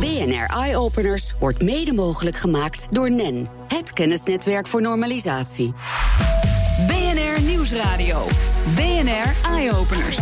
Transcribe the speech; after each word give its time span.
BNR 0.00 0.46
Eye 0.46 0.76
Openers 0.76 1.34
wordt 1.38 1.62
mede 1.62 1.92
mogelijk 1.92 2.36
gemaakt 2.36 2.94
door 2.94 3.10
NEN, 3.10 3.46
het 3.68 3.92
kennisnetwerk 3.92 4.66
voor 4.66 4.82
normalisatie. 4.82 5.72
BNR 6.86 7.42
Nieuwsradio. 7.42 8.24
BNR 8.74 9.50
Eye 9.50 9.72
Openers. 9.74 10.18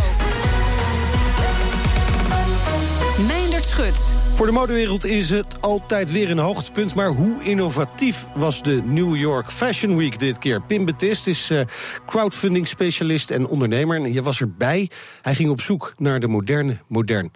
Meindert 3.27 3.65
Schut. 3.65 4.13
Voor 4.33 4.45
de 4.45 4.51
modewereld 4.51 5.05
is 5.05 5.29
het 5.29 5.61
altijd 5.61 6.11
weer 6.11 6.29
een 6.31 6.39
hoogtepunt. 6.39 6.95
Maar 6.95 7.09
hoe 7.09 7.43
innovatief 7.43 8.27
was 8.35 8.63
de 8.63 8.81
New 8.85 9.15
York 9.15 9.51
Fashion 9.51 9.97
Week 9.97 10.19
dit 10.19 10.37
keer? 10.37 10.61
Pim 10.61 10.85
Betist 10.85 11.27
is 11.27 11.51
uh, 11.51 11.61
crowdfunding 12.05 12.67
specialist 12.67 13.31
en 13.31 13.47
ondernemer. 13.47 13.97
En 13.97 14.13
je 14.13 14.21
was 14.21 14.41
erbij. 14.41 14.89
Hij 15.21 15.35
ging 15.35 15.49
op 15.49 15.61
zoek 15.61 15.93
naar 15.97 16.19
de 16.19 16.27
moderne, 16.27 16.77
modern 16.87 17.31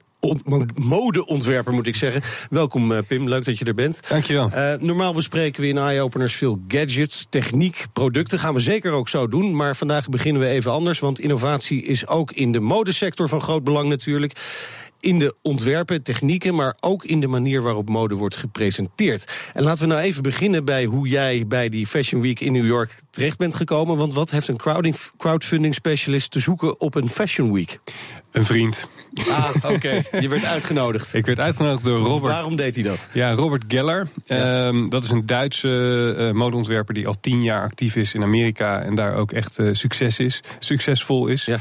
modeontwerper, 0.75 1.73
moet 1.73 1.87
ik 1.87 1.95
zeggen. 1.95 2.21
Welkom, 2.49 2.91
uh, 2.91 2.97
Pim. 3.07 3.27
Leuk 3.27 3.45
dat 3.45 3.57
je 3.57 3.65
er 3.65 3.73
bent. 3.73 3.99
Dankjewel. 4.09 4.49
Uh, 4.55 4.73
normaal 4.79 5.13
bespreken 5.13 5.61
we 5.61 5.67
in 5.67 5.77
Eye-Openers 5.77 6.35
veel 6.35 6.59
gadgets, 6.67 7.27
techniek, 7.29 7.85
producten. 7.93 8.39
Gaan 8.39 8.53
we 8.53 8.59
zeker 8.59 8.91
ook 8.91 9.09
zo 9.09 9.27
doen. 9.27 9.55
Maar 9.55 9.75
vandaag 9.75 10.09
beginnen 10.09 10.41
we 10.41 10.47
even 10.47 10.71
anders. 10.71 10.99
Want 10.99 11.19
innovatie 11.19 11.83
is 11.83 12.07
ook 12.07 12.31
in 12.31 12.51
de 12.51 12.59
modesector 12.59 13.29
van 13.29 13.41
groot 13.41 13.63
belang 13.63 13.89
natuurlijk 13.89 14.33
in 14.99 15.19
de 15.19 15.35
ontwerpen, 15.41 16.03
technieken, 16.03 16.55
maar 16.55 16.75
ook 16.79 17.03
in 17.03 17.19
de 17.19 17.27
manier 17.27 17.61
waarop 17.61 17.89
mode 17.89 18.15
wordt 18.15 18.35
gepresenteerd. 18.35 19.51
En 19.53 19.63
laten 19.63 19.87
we 19.87 19.93
nou 19.93 20.01
even 20.01 20.23
beginnen 20.23 20.65
bij 20.65 20.85
hoe 20.85 21.07
jij 21.07 21.47
bij 21.47 21.69
die 21.69 21.87
Fashion 21.87 22.21
Week 22.21 22.39
in 22.39 22.51
New 22.51 22.65
York 22.65 23.01
terecht 23.09 23.37
bent 23.37 23.55
gekomen. 23.55 23.97
Want 23.97 24.13
wat 24.13 24.29
heeft 24.29 24.47
een 24.47 24.59
crowdfunding 25.17 25.75
specialist 25.75 26.31
te 26.31 26.39
zoeken 26.39 26.79
op 26.79 26.95
een 26.95 27.09
Fashion 27.09 27.53
Week? 27.53 27.79
Een 28.31 28.45
vriend. 28.45 28.87
Ah, 29.29 29.71
oké. 29.73 30.01
Je 30.19 30.27
werd 30.29 30.45
uitgenodigd. 30.45 31.13
Ik 31.13 31.25
werd 31.25 31.39
uitgenodigd 31.39 31.85
door 31.85 31.99
Robert. 31.99 32.31
Waarom 32.33 32.55
deed 32.55 32.75
hij 32.75 32.83
dat? 32.83 33.07
Ja, 33.11 33.31
Robert 33.31 33.63
Geller. 33.67 34.07
Ehm, 34.27 34.87
dat 34.87 35.03
is 35.03 35.09
een 35.09 35.25
Duitse 35.25 36.15
uh, 36.17 36.31
modeontwerper 36.31 36.93
die 36.93 37.07
al 37.07 37.15
tien 37.21 37.43
jaar 37.43 37.63
actief 37.63 37.95
is 37.95 38.13
in 38.13 38.23
Amerika 38.23 38.81
en 38.81 38.95
daar 38.95 39.15
ook 39.15 39.31
echt 39.31 39.59
uh, 39.59 39.73
succes 39.73 40.19
is, 40.19 40.41
succesvol 40.59 41.27
is. 41.27 41.45
Ja. 41.45 41.59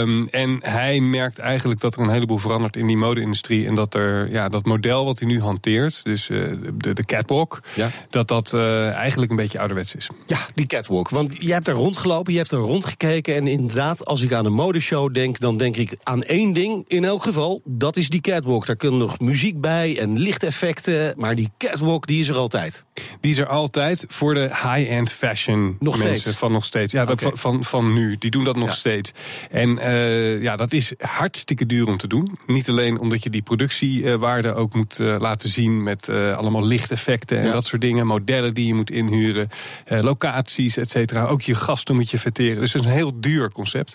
Um, 0.00 0.28
en 0.28 0.58
hij 0.62 1.00
merkt 1.00 1.38
eigenlijk 1.38 1.80
dat 1.80 1.96
er 1.96 2.02
een 2.02 2.10
heleboel 2.10 2.38
verandert 2.38 2.76
in 2.76 2.86
die 2.86 2.96
mode-industrie 2.96 3.66
en 3.66 3.74
dat 3.74 3.94
er 3.94 4.30
ja, 4.30 4.48
dat 4.48 4.64
model 4.64 5.04
wat 5.04 5.18
hij 5.18 5.28
nu 5.28 5.40
hanteert, 5.40 6.04
dus 6.04 6.28
uh, 6.28 6.44
de, 6.76 6.94
de 6.94 7.04
catwalk, 7.04 7.60
ja. 7.74 7.90
dat 8.10 8.28
dat 8.28 8.54
eigenlijk 8.54 9.30
een 9.30 9.36
beetje 9.36 9.58
ouderwets 9.58 9.94
is. 9.94 10.08
Ja, 10.26 10.38
die 10.54 10.66
catwalk. 10.66 11.08
Want 11.08 11.36
je 11.38 11.52
hebt 11.52 11.68
er 11.68 11.74
rondgelopen, 11.74 12.32
je 12.32 12.38
hebt 12.38 12.50
er 12.50 12.58
rondgekeken 12.58 13.34
en 13.34 13.46
inderdaad, 13.46 14.04
als 14.04 14.22
ik 14.22 14.32
aan 14.32 14.44
een 14.44 14.52
modeshow 14.52 15.14
denk, 15.14 15.38
dan 15.40 15.56
denk 15.56 15.76
ik 15.76 15.96
aan 16.02 16.22
één 16.22 16.52
ding 16.52 16.65
in 16.86 17.04
elk 17.04 17.22
geval. 17.22 17.60
Dat 17.64 17.96
is 17.96 18.08
die 18.08 18.20
catwalk. 18.20 18.66
Daar 18.66 18.76
kunnen 18.76 18.98
nog 18.98 19.18
muziek 19.20 19.60
bij 19.60 19.98
en 19.98 20.18
lichteffecten. 20.18 21.14
Maar 21.16 21.34
die 21.34 21.50
catwalk 21.58 22.06
die 22.06 22.20
is 22.20 22.28
er 22.28 22.36
altijd. 22.36 22.84
Die 23.20 23.30
is 23.30 23.38
er 23.38 23.46
altijd 23.46 24.04
voor 24.08 24.34
de 24.34 24.40
high-end 24.40 25.12
fashion 25.12 25.76
nog 25.80 25.98
mensen 25.98 26.18
steeds. 26.18 26.36
van 26.36 26.52
nog 26.52 26.64
steeds. 26.64 26.92
Ja, 26.92 27.02
okay. 27.02 27.16
van, 27.16 27.38
van, 27.38 27.64
van 27.64 27.92
nu. 27.92 28.16
Die 28.18 28.30
doen 28.30 28.44
dat 28.44 28.56
nog 28.56 28.68
ja. 28.68 28.74
steeds. 28.74 29.12
En 29.50 29.68
uh, 29.68 30.42
ja, 30.42 30.56
dat 30.56 30.72
is 30.72 30.92
hartstikke 30.98 31.66
duur 31.66 31.86
om 31.86 31.96
te 31.96 32.08
doen. 32.08 32.38
Niet 32.46 32.68
alleen 32.68 32.98
omdat 33.00 33.22
je 33.22 33.30
die 33.30 33.42
productiewaarde 33.42 34.54
ook 34.54 34.74
moet 34.74 34.98
uh, 34.98 35.16
laten 35.18 35.48
zien 35.48 35.82
met 35.82 36.08
uh, 36.08 36.36
allemaal 36.36 36.64
lichteffecten 36.64 37.38
en 37.38 37.46
ja. 37.46 37.52
dat 37.52 37.64
soort 37.64 37.80
dingen. 37.80 38.06
Modellen 38.06 38.54
die 38.54 38.66
je 38.66 38.74
moet 38.74 38.90
inhuren, 38.90 39.48
locaties, 39.86 40.76
et 40.76 40.90
cetera. 40.90 41.24
Ook 41.24 41.42
je 41.42 41.54
gasten 41.54 41.94
moet 41.94 42.10
je 42.10 42.18
verteren. 42.18 42.60
Dus 42.60 42.72
het 42.72 42.82
is 42.82 42.88
een 42.88 42.94
heel 42.94 43.20
duur 43.20 43.52
concept. 43.52 43.92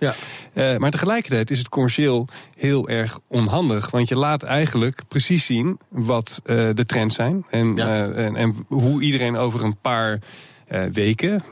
Ja. 0.53 0.77
maar 0.77 0.91
tegelijkertijd 0.91 1.51
is 1.51 1.57
het 1.57 1.69
commercieel 1.69 2.27
heel 2.61 2.89
erg 2.89 3.19
onhandig. 3.27 3.89
Want 3.89 4.07
je 4.07 4.17
laat 4.17 4.43
eigenlijk 4.43 5.01
precies 5.07 5.45
zien 5.45 5.79
wat 5.89 6.41
uh, 6.45 6.69
de 6.73 6.85
trends 6.85 7.15
zijn. 7.15 7.45
En, 7.49 7.75
ja. 7.75 8.07
uh, 8.07 8.25
en, 8.25 8.35
en, 8.35 8.65
hoe 8.67 9.01
iedereen 9.01 9.37
over 9.37 9.63
een 9.63 9.77
paar 9.77 10.19
uh, 10.69 10.83
weken, 10.83 11.43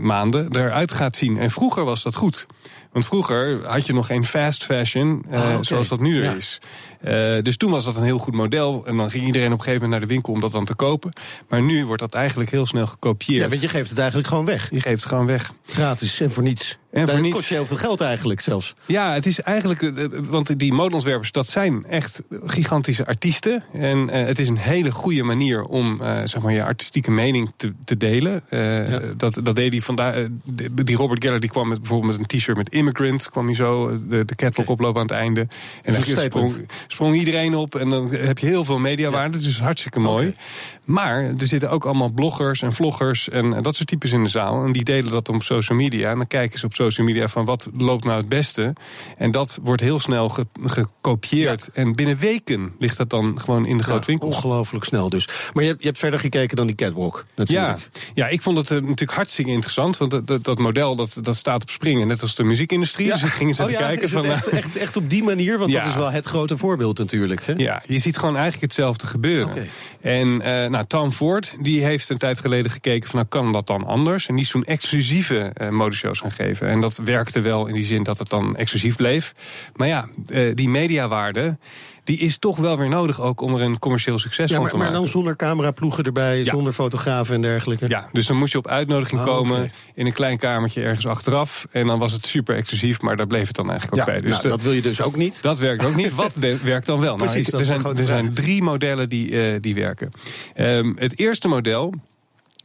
maanden 0.00 0.56
eruit 0.56 0.90
gaat 0.90 1.16
zien. 1.16 1.38
En 1.38 1.50
vroeger 1.50 1.84
was 1.84 2.02
dat 2.02 2.14
goed. 2.14 2.46
Want 2.92 3.06
vroeger 3.06 3.66
had 3.66 3.86
je 3.86 3.92
nog 3.92 4.06
geen 4.06 4.24
fast 4.24 4.64
fashion 4.64 5.24
okay. 5.28 5.58
zoals 5.60 5.88
dat 5.88 6.00
nu 6.00 6.16
er 6.16 6.24
ja. 6.24 6.32
is. 6.32 6.60
Uh, 7.04 7.40
dus 7.42 7.56
toen 7.56 7.70
was 7.70 7.84
dat 7.84 7.96
een 7.96 8.02
heel 8.02 8.18
goed 8.18 8.34
model. 8.34 8.86
En 8.86 8.96
dan 8.96 9.10
ging 9.10 9.26
iedereen 9.26 9.52
op 9.52 9.58
een 9.58 9.64
gegeven 9.64 9.82
moment 9.82 10.00
naar 10.00 10.08
de 10.08 10.14
winkel 10.14 10.32
om 10.32 10.40
dat 10.40 10.52
dan 10.52 10.64
te 10.64 10.74
kopen. 10.74 11.12
Maar 11.48 11.62
nu 11.62 11.86
wordt 11.86 12.00
dat 12.00 12.14
eigenlijk 12.14 12.50
heel 12.50 12.66
snel 12.66 12.86
gekopieerd. 12.86 13.42
Ja, 13.42 13.48
want 13.48 13.60
je 13.60 13.68
geeft 13.68 13.88
het 13.88 13.98
eigenlijk 13.98 14.28
gewoon 14.28 14.44
weg. 14.44 14.70
Je 14.70 14.80
geeft 14.80 15.00
het 15.00 15.08
gewoon 15.08 15.26
weg. 15.26 15.52
Gratis 15.66 16.20
en 16.20 16.32
voor 16.32 16.42
niets. 16.42 16.78
En 16.94 17.08
voor 17.08 17.20
niets. 17.20 17.34
kost 17.34 17.48
je 17.48 17.54
heel 17.54 17.66
veel 17.66 17.76
geld 17.76 18.00
eigenlijk 18.00 18.40
zelfs. 18.40 18.74
Ja, 18.86 19.12
het 19.12 19.26
is 19.26 19.40
eigenlijk. 19.40 19.92
Want 20.28 20.58
die 20.58 20.72
modeontwerpers, 20.72 21.32
dat 21.32 21.48
zijn 21.48 21.84
echt 21.84 22.22
gigantische 22.44 23.06
artiesten. 23.06 23.64
En 23.72 23.98
uh, 23.98 24.10
het 24.10 24.38
is 24.38 24.48
een 24.48 24.56
hele 24.56 24.90
goede 24.90 25.22
manier 25.22 25.62
om 25.62 26.00
uh, 26.02 26.20
zeg 26.24 26.42
maar 26.42 26.52
je 26.52 26.64
artistieke 26.64 27.10
mening 27.10 27.52
te, 27.56 27.72
te 27.84 27.96
delen. 27.96 28.42
Uh, 28.50 28.88
ja. 28.88 29.00
dat, 29.16 29.40
dat 29.42 29.56
deed 29.56 29.72
hij 29.72 29.80
vandaag. 29.80 30.26
Die 30.72 30.96
Robert 30.96 31.24
Geller 31.24 31.40
die 31.40 31.50
kwam 31.50 31.68
met, 31.68 31.78
bijvoorbeeld 31.78 32.18
met 32.18 32.32
een 32.32 32.38
t-shirt 32.38 32.56
met 32.56 32.70
Immigrant. 32.70 33.30
kwam 33.30 33.46
hij 33.46 33.54
zo 33.54 33.98
de, 34.08 34.24
de 34.24 34.34
catwalk 34.34 34.68
oplopen 34.68 35.00
aan 35.00 35.06
het 35.06 35.16
einde. 35.16 35.48
En 35.82 35.92
dan 35.92 36.02
sprong, 36.02 36.66
sprong 36.94 37.14
iedereen 37.16 37.54
op. 37.54 37.74
En 37.74 37.88
dan 37.88 38.14
heb 38.14 38.38
je 38.38 38.46
heel 38.46 38.64
veel 38.64 38.78
mediawaarde. 38.78 39.38
Dus 39.38 39.60
hartstikke 39.60 40.00
mooi. 40.00 40.28
Okay. 40.28 40.40
Maar 40.84 41.22
er 41.22 41.46
zitten 41.46 41.70
ook 41.70 41.84
allemaal 41.84 42.08
bloggers 42.08 42.62
en 42.62 42.72
vloggers 42.72 43.28
en 43.28 43.62
dat 43.62 43.76
soort 43.76 43.88
types 43.88 44.12
in 44.12 44.22
de 44.22 44.30
zaal. 44.30 44.64
En 44.64 44.72
die 44.72 44.84
delen 44.84 45.10
dat 45.10 45.28
op 45.28 45.42
social 45.42 45.78
media. 45.78 46.10
En 46.10 46.16
dan 46.16 46.26
kijken 46.26 46.58
ze 46.58 46.66
op 46.66 46.74
social 46.74 47.06
media 47.06 47.28
van 47.28 47.44
wat 47.44 47.68
loopt 47.76 48.04
nou 48.04 48.16
het 48.16 48.28
beste. 48.28 48.72
En 49.16 49.30
dat 49.30 49.58
wordt 49.62 49.80
heel 49.80 49.98
snel 49.98 50.28
ge 50.28 50.46
gekopieerd. 50.64 51.70
Ja. 51.72 51.82
En 51.82 51.94
binnen 51.94 52.16
weken 52.16 52.72
ligt 52.78 52.96
dat 52.96 53.10
dan 53.10 53.40
gewoon 53.40 53.66
in 53.66 53.76
de 53.76 53.82
grote 53.82 54.06
winkel. 54.06 54.28
Ongelooflijk 54.28 54.84
snel 54.84 55.08
dus. 55.08 55.28
Maar 55.52 55.62
je 55.62 55.68
hebt, 55.68 55.80
je 55.80 55.86
hebt 55.86 55.98
verder 55.98 56.20
gekeken 56.20 56.56
dan 56.56 56.66
die 56.66 56.76
catwalk 56.76 57.24
natuurlijk. 57.34 57.78
Ja, 57.78 58.00
ja 58.14 58.28
ik 58.28 58.42
vond 58.42 58.58
het 58.58 58.70
uh, 58.70 58.80
natuurlijk 58.80 59.12
hartstikke 59.12 59.50
interessant. 59.50 59.96
Want 59.96 60.10
dat, 60.10 60.26
dat, 60.26 60.44
dat, 60.44 60.58
model 60.58 60.96
dat, 60.96 61.18
dat 61.22 61.36
staat 61.36 61.62
op 61.62 61.70
springen, 61.70 62.06
net 62.06 62.22
als 62.22 62.34
de 62.34 62.44
muziekindustrie. 62.44 63.06
Ja. 63.06 63.12
Dus 63.12 63.22
ik 63.22 63.30
ging 63.30 63.48
eens 63.48 63.60
oh, 63.60 63.66
even 63.66 63.80
ja, 63.80 63.86
kijken. 63.86 64.08
Van, 64.08 64.24
echt, 64.24 64.46
echt, 64.48 64.76
echt 64.76 64.96
op 64.96 65.10
die 65.10 65.22
manier? 65.22 65.58
Want 65.58 65.72
dat 65.72 65.86
is 65.86 65.94
wel 65.94 66.10
het 66.10 66.26
grote 66.26 66.56
voorbeeld 66.56 66.98
natuurlijk. 66.98 67.46
Hè? 67.46 67.52
Ja, 67.56 67.82
je 67.86 67.98
ziet 67.98 68.16
gewoon 68.16 68.34
eigenlijk 68.34 68.62
hetzelfde 68.62 69.06
gebeuren. 69.06 69.52
Okay. 69.52 69.68
En 70.00 70.28
uh, 70.28 70.66
nou, 70.74 70.86
Tom 70.86 71.12
Ford 71.12 71.54
die 71.60 71.84
heeft 71.84 72.08
een 72.08 72.18
tijd 72.18 72.38
geleden 72.38 72.70
gekeken 72.70 73.08
van 73.08 73.18
nou 73.18 73.28
kan 73.28 73.52
dat 73.52 73.66
dan 73.66 73.84
anders. 73.84 74.28
En 74.28 74.34
die 74.34 74.44
is 74.44 74.50
toen 74.50 74.64
exclusieve 74.64 75.52
uh, 75.60 75.68
modeshows 75.68 76.20
gaan 76.20 76.30
geven. 76.30 76.68
En 76.68 76.80
dat 76.80 77.00
werkte 77.04 77.40
wel 77.40 77.66
in 77.66 77.74
die 77.74 77.84
zin 77.84 78.02
dat 78.02 78.18
het 78.18 78.28
dan 78.28 78.56
exclusief 78.56 78.96
bleef. 78.96 79.34
Maar 79.76 79.88
ja, 79.88 80.08
uh, 80.26 80.54
die 80.54 80.68
mediawaarde 80.68 81.56
die 82.04 82.18
is 82.18 82.38
toch 82.38 82.56
wel 82.56 82.78
weer 82.78 82.88
nodig 82.88 83.20
ook 83.20 83.40
om 83.40 83.54
er 83.54 83.60
een 83.60 83.78
commercieel 83.78 84.18
succes 84.18 84.50
ja, 84.50 84.56
van 84.56 84.68
te 84.68 84.76
maken. 84.76 84.92
Maar 84.92 85.00
dan 85.00 85.10
zonder 85.10 85.36
cameraploegen 85.36 86.04
erbij, 86.04 86.38
ja. 86.38 86.44
zonder 86.44 86.72
fotografen 86.72 87.34
en 87.34 87.42
dergelijke? 87.42 87.88
Ja, 87.88 88.08
dus 88.12 88.26
dan 88.26 88.36
moest 88.36 88.52
je 88.52 88.58
op 88.58 88.68
uitnodiging 88.68 89.20
oh, 89.20 89.26
komen 89.26 89.56
okay. 89.56 89.70
in 89.94 90.06
een 90.06 90.12
klein 90.12 90.38
kamertje 90.38 90.82
ergens 90.82 91.06
achteraf. 91.06 91.66
En 91.70 91.86
dan 91.86 91.98
was 91.98 92.12
het 92.12 92.26
super 92.26 92.56
exclusief, 92.56 93.00
maar 93.00 93.16
daar 93.16 93.26
bleef 93.26 93.46
het 93.46 93.56
dan 93.56 93.70
eigenlijk 93.70 94.00
ook 94.00 94.06
bij. 94.06 94.20
Dus 94.20 94.30
nou, 94.30 94.42
de, 94.42 94.48
dat 94.48 94.62
wil 94.62 94.72
je 94.72 94.82
dus 94.82 95.02
ook 95.02 95.16
niet? 95.16 95.42
Dat 95.42 95.58
werkt 95.58 95.84
ook 95.84 95.96
niet. 95.96 96.14
Wat 96.14 96.34
werkt 96.62 96.86
dan 96.86 97.00
wel? 97.00 97.16
Precies, 97.16 97.48
nou, 97.48 97.58
er 97.58 97.68
zijn, 97.68 97.96
er 97.96 98.06
zijn 98.06 98.34
drie 98.34 98.62
modellen 98.62 99.08
die, 99.08 99.30
uh, 99.30 99.56
die 99.60 99.74
werken. 99.74 100.10
Um, 100.56 100.96
het 100.98 101.18
eerste 101.18 101.48
model 101.48 101.94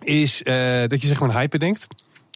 is 0.03 0.41
uh, 0.44 0.53
dat 0.88 1.01
je 1.01 1.07
zeg 1.07 1.19
maar 1.19 1.29
een 1.29 1.35
hype 1.35 1.57
denkt. 1.57 1.88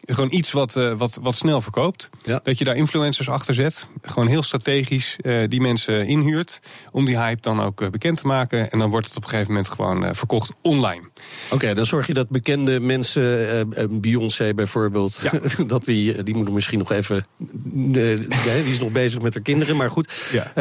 Gewoon 0.05 0.31
iets 0.31 0.51
wat, 0.51 0.75
uh, 0.75 0.97
wat, 0.97 1.19
wat 1.21 1.35
snel 1.35 1.61
verkoopt. 1.61 2.09
Ja. 2.23 2.39
Dat 2.43 2.57
je 2.57 2.63
daar 2.63 2.75
influencers 2.75 3.29
achter 3.29 3.53
zet. 3.53 3.87
Gewoon 4.01 4.27
heel 4.27 4.43
strategisch 4.43 5.17
uh, 5.21 5.43
die 5.47 5.61
mensen 5.61 6.07
inhuurt. 6.07 6.59
Om 6.91 7.05
die 7.05 7.17
hype 7.17 7.41
dan 7.41 7.61
ook 7.61 7.81
uh, 7.81 7.89
bekend 7.89 8.17
te 8.17 8.27
maken. 8.27 8.71
En 8.71 8.79
dan 8.79 8.89
wordt 8.89 9.07
het 9.07 9.17
op 9.17 9.23
een 9.23 9.29
gegeven 9.29 9.53
moment 9.53 9.69
gewoon 9.69 10.15
verkocht 10.15 10.53
online. 10.61 11.01
Oké, 11.45 11.53
okay, 11.53 11.73
dan 11.73 11.85
zorg 11.85 12.07
je 12.07 12.13
dat 12.13 12.29
bekende 12.29 12.79
mensen, 12.79 14.01
Beyoncé 14.01 14.53
bijvoorbeeld. 14.53 15.23
Ja. 15.31 15.39
dat 15.65 15.85
die, 15.85 16.23
die 16.23 16.35
moet 16.35 16.51
misschien 16.51 16.79
nog 16.79 16.91
even. 16.91 17.25
die 17.63 18.71
is 18.71 18.79
nog 18.79 18.91
bezig 18.91 19.21
met 19.21 19.33
haar 19.33 19.43
kinderen, 19.43 19.75
maar 19.75 19.89
goed. 19.89 20.29
Ja. 20.31 20.51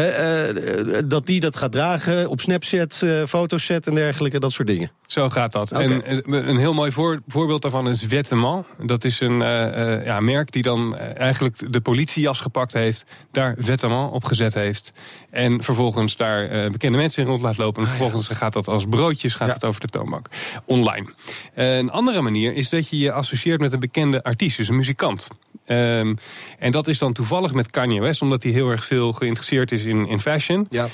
dat 1.03 1.27
die 1.27 1.41
dat 1.41 1.57
gaat 1.57 1.73
dragen 1.73 2.29
op 2.29 2.41
Snapchat, 2.41 3.03
foto's 3.29 3.65
zet 3.65 3.87
en 3.87 3.95
dergelijke, 3.95 4.39
dat 4.39 4.53
soort 4.53 4.69
dingen. 4.69 4.91
Zo 5.07 5.29
gaat 5.29 5.53
dat. 5.53 5.73
Okay. 5.73 6.01
En 6.01 6.33
een 6.49 6.57
heel 6.57 6.75
mooi 6.75 6.93
voor, 6.93 7.21
voorbeeld 7.27 7.63
daarvan 7.63 7.89
is 7.89 8.07
Wettement. 8.07 8.67
Dat 8.87 9.05
is 9.05 9.21
een 9.21 9.32
een 9.41 9.99
uh, 9.99 10.07
ja, 10.07 10.21
merk 10.21 10.53
die 10.53 10.63
dan 10.63 10.97
eigenlijk 10.97 11.73
de 11.73 11.81
politiejas 11.81 12.41
gepakt 12.41 12.73
heeft, 12.73 13.05
daar 13.31 13.57
vêtement 13.61 14.11
op 14.13 14.25
gezet 14.25 14.55
heeft. 14.55 14.93
En 15.31 15.63
vervolgens 15.63 16.17
daar 16.17 16.65
uh, 16.65 16.71
bekende 16.71 16.99
mensen 16.99 17.23
in 17.23 17.29
rond 17.29 17.43
laat 17.43 17.57
lopen. 17.57 17.83
En 17.83 17.89
ah, 17.89 17.95
vervolgens 17.95 18.29
ja. 18.29 18.35
gaat 18.35 18.53
dat 18.53 18.69
als 18.69 18.85
broodjes 18.89 19.35
gaat 19.35 19.49
ja. 19.49 19.55
het 19.55 19.65
over 19.65 19.81
de 19.81 19.87
toonbank. 19.87 20.29
Online. 20.65 21.07
Uh, 21.55 21.77
een 21.77 21.91
andere 21.91 22.21
manier 22.21 22.55
is 22.55 22.69
dat 22.69 22.89
je 22.89 22.99
je 22.99 23.13
associeert 23.13 23.61
met 23.61 23.73
een 23.73 23.81
bekende 23.81 24.23
artiest, 24.23 24.57
dus 24.57 24.69
een 24.69 24.77
muzikant. 24.77 25.29
Um, 25.67 26.17
en 26.59 26.71
dat 26.71 26.89
is 26.89 26.99
dan 26.99 27.13
toevallig 27.13 27.53
met 27.53 27.71
Kanye 27.71 28.01
West, 28.01 28.23
omdat 28.23 28.43
hij 28.43 28.53
heel 28.53 28.69
erg 28.69 28.85
veel 28.85 29.13
geïnteresseerd 29.13 29.73
is 29.73 29.85
in, 29.85 30.09
in 30.09 30.21
fashion. 30.21 30.67
Ja. 30.71 30.89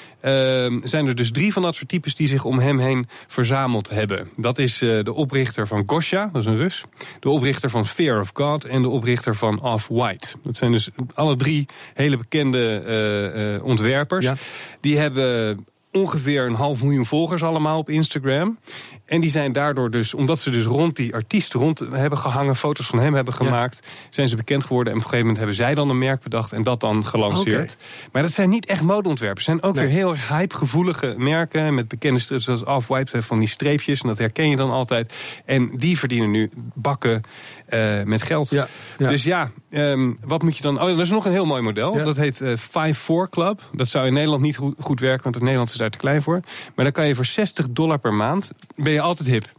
Um, 0.65 0.81
zijn 0.85 1.07
er 1.07 1.15
dus 1.15 1.33
drie 1.33 1.53
van 1.53 1.63
dat 1.63 1.75
soort 1.75 1.89
types 1.89 2.15
die 2.15 2.29
zich 2.29 2.45
om 2.45 2.59
hem 2.59 2.79
heen 2.79 3.09
verzameld 3.27 3.91
hebben. 3.91 4.31
Dat 4.37 4.59
is 4.59 4.83
uh, 4.83 5.05
de 5.05 5.13
oprichter 5.13 5.67
van 5.67 5.83
Gosha, 5.87 6.29
dat 6.33 6.43
is 6.43 6.49
een 6.49 6.57
Rus. 6.57 6.85
De 7.21 7.29
oprichter 7.29 7.71
van 7.71 7.87
Fear 7.87 8.21
of 8.21 8.28
God 8.33 8.65
en 8.65 8.83
de 8.83 8.89
oprichter 8.89 9.35
van 9.35 9.61
Off-White. 9.63 10.29
Dat 10.43 10.57
zijn 10.57 10.73
dus 10.73 10.89
alle 11.15 11.37
drie 11.37 11.67
hele 11.95 12.17
bekende 12.17 12.83
uh, 12.87 13.55
uh, 13.55 13.65
ontwerpers. 13.65 14.25
Ja. 14.25 14.35
Die 14.81 14.99
hebben 14.99 15.67
ongeveer 15.93 16.47
een 16.47 16.55
half 16.55 16.83
miljoen 16.83 17.07
volgers 17.07 17.43
allemaal 17.43 17.79
op 17.79 17.91
Instagram. 17.91 18.59
En 19.05 19.21
die 19.21 19.31
zijn 19.31 19.53
daardoor 19.53 19.91
dus, 19.91 20.15
omdat 20.15 20.39
ze 20.39 20.51
dus 20.51 20.65
rond 20.65 20.97
die 20.97 21.15
artiest 21.15 21.55
rond 21.55 21.79
hebben 21.93 22.19
gehangen, 22.19 22.57
foto's 22.57 22.87
van 22.87 22.99
hem 22.99 23.15
hebben 23.15 23.35
gemaakt, 23.35 23.87
zijn 24.09 24.29
ze 24.29 24.37
bekend 24.37 24.65
geworden. 24.65 24.93
En 24.93 24.99
op 24.99 25.05
een 25.05 25.11
gegeven 25.11 25.35
moment 25.35 25.39
hebben 25.39 25.57
zij 25.67 25.75
dan 25.75 25.91
een 25.91 25.99
merk 25.99 26.23
bedacht 26.23 26.53
en 26.53 26.63
dat 26.63 26.81
dan 26.81 27.07
gelanceerd. 27.07 27.77
Maar 28.13 28.23
dat 28.23 28.33
zijn 28.33 28.49
niet 28.49 28.67
echt 28.67 28.83
modeontwerpers. 28.83 29.47
Het 29.47 29.59
zijn 29.61 29.71
ook 29.71 29.81
weer 29.81 29.91
heel 29.91 30.15
hypegevoelige 30.29 31.15
merken 31.19 31.75
met 31.75 31.89
bekende 31.89 32.21
strips 32.21 32.45
zoals 32.45 32.65
Off-White 32.65 33.23
van 33.23 33.39
die 33.39 33.49
streepjes. 33.49 34.01
En 34.01 34.09
dat 34.09 34.19
herken 34.19 34.51
je 34.51 34.57
dan 34.57 34.71
altijd. 34.71 35.15
En 35.45 35.71
die 35.77 35.99
verdienen 35.99 36.31
nu 36.31 36.51
bakken 36.75 37.23
uh, 37.69 38.03
met 38.03 38.23
geld. 38.23 38.51
Ja, 38.51 38.69
Dus 38.97 39.25
ja, 39.25 39.51
um, 39.71 40.19
wat 40.21 40.43
moet 40.43 40.57
je 40.57 40.63
dan... 40.63 40.83
Oh, 40.83 40.89
er 40.89 41.01
is 41.01 41.11
nog 41.11 41.25
een 41.25 41.33
heel 41.33 41.47
mooi 41.47 41.63
model. 41.63 41.93
Dat 41.93 42.17
heet 42.17 42.41
uh, 42.41 42.53
eh, 42.53 42.95
5-4 42.95 43.31
Club. 43.31 43.61
Dat 43.73 43.89
zou 43.89 44.07
in 44.07 44.13
Nederland 44.13 44.43
niet 44.43 44.57
goed, 44.57 44.75
goed 44.79 45.01
werken, 45.01 45.23
want 45.23 45.35
het 45.35 45.45
Nederland 45.45 45.71
daar 45.79 45.91
te 45.91 45.99
klein 45.99 46.23
voor. 46.23 46.41
Maar 46.75 46.85
dan 46.85 46.93
kan 46.93 47.07
je 47.07 47.15
voor 47.15 47.25
60 47.25 47.71
dollar 47.71 47.99
per 47.99 48.15
maand... 48.15 48.51
ben 48.75 48.93
je 48.93 49.01
altijd 49.01 49.29
hip. 49.29 49.58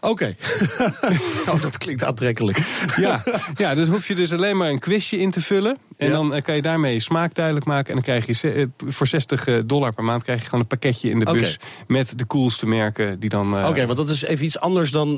Oké. 0.00 0.36
oh, 1.50 1.62
dat 1.62 1.78
klinkt 1.78 2.04
aantrekkelijk. 2.04 2.58
ja, 2.96 3.22
ja, 3.56 3.74
dus 3.74 3.88
hoef 3.88 4.08
je 4.08 4.14
dus 4.14 4.32
alleen 4.32 4.56
maar 4.56 4.70
een 4.70 4.78
quizje 4.78 5.18
in 5.18 5.30
te 5.30 5.40
vullen. 5.40 5.76
En 5.96 6.10
dan 6.10 6.34
eh, 6.34 6.42
kan 6.42 6.54
je 6.54 6.62
daarmee 6.62 6.92
je 6.92 7.00
smaak 7.00 7.34
duidelijk 7.34 7.66
maken. 7.66 7.88
En 7.88 7.94
dan 7.94 8.02
krijg 8.02 8.26
je 8.26 8.52
eh, 8.52 8.66
voor 8.92 9.06
60 9.06 9.46
eh, 9.46 9.60
dollar 9.66 9.92
per 9.92 10.04
maand 10.04 10.22
krijg 10.22 10.38
je 10.38 10.44
gewoon 10.44 10.60
een 10.60 10.66
pakketje 10.66 11.10
in 11.10 11.18
de 11.18 11.32
bus. 11.32 11.58
Met 11.86 12.18
de 12.18 12.26
coolste 12.26 12.66
merken 12.66 13.20
die 13.20 13.28
dan. 13.28 13.66
Oké, 13.66 13.86
want 13.86 13.98
dat 13.98 14.08
is 14.08 14.22
even 14.22 14.44
iets 14.44 14.58
anders 14.58 14.90
dan 14.90 15.16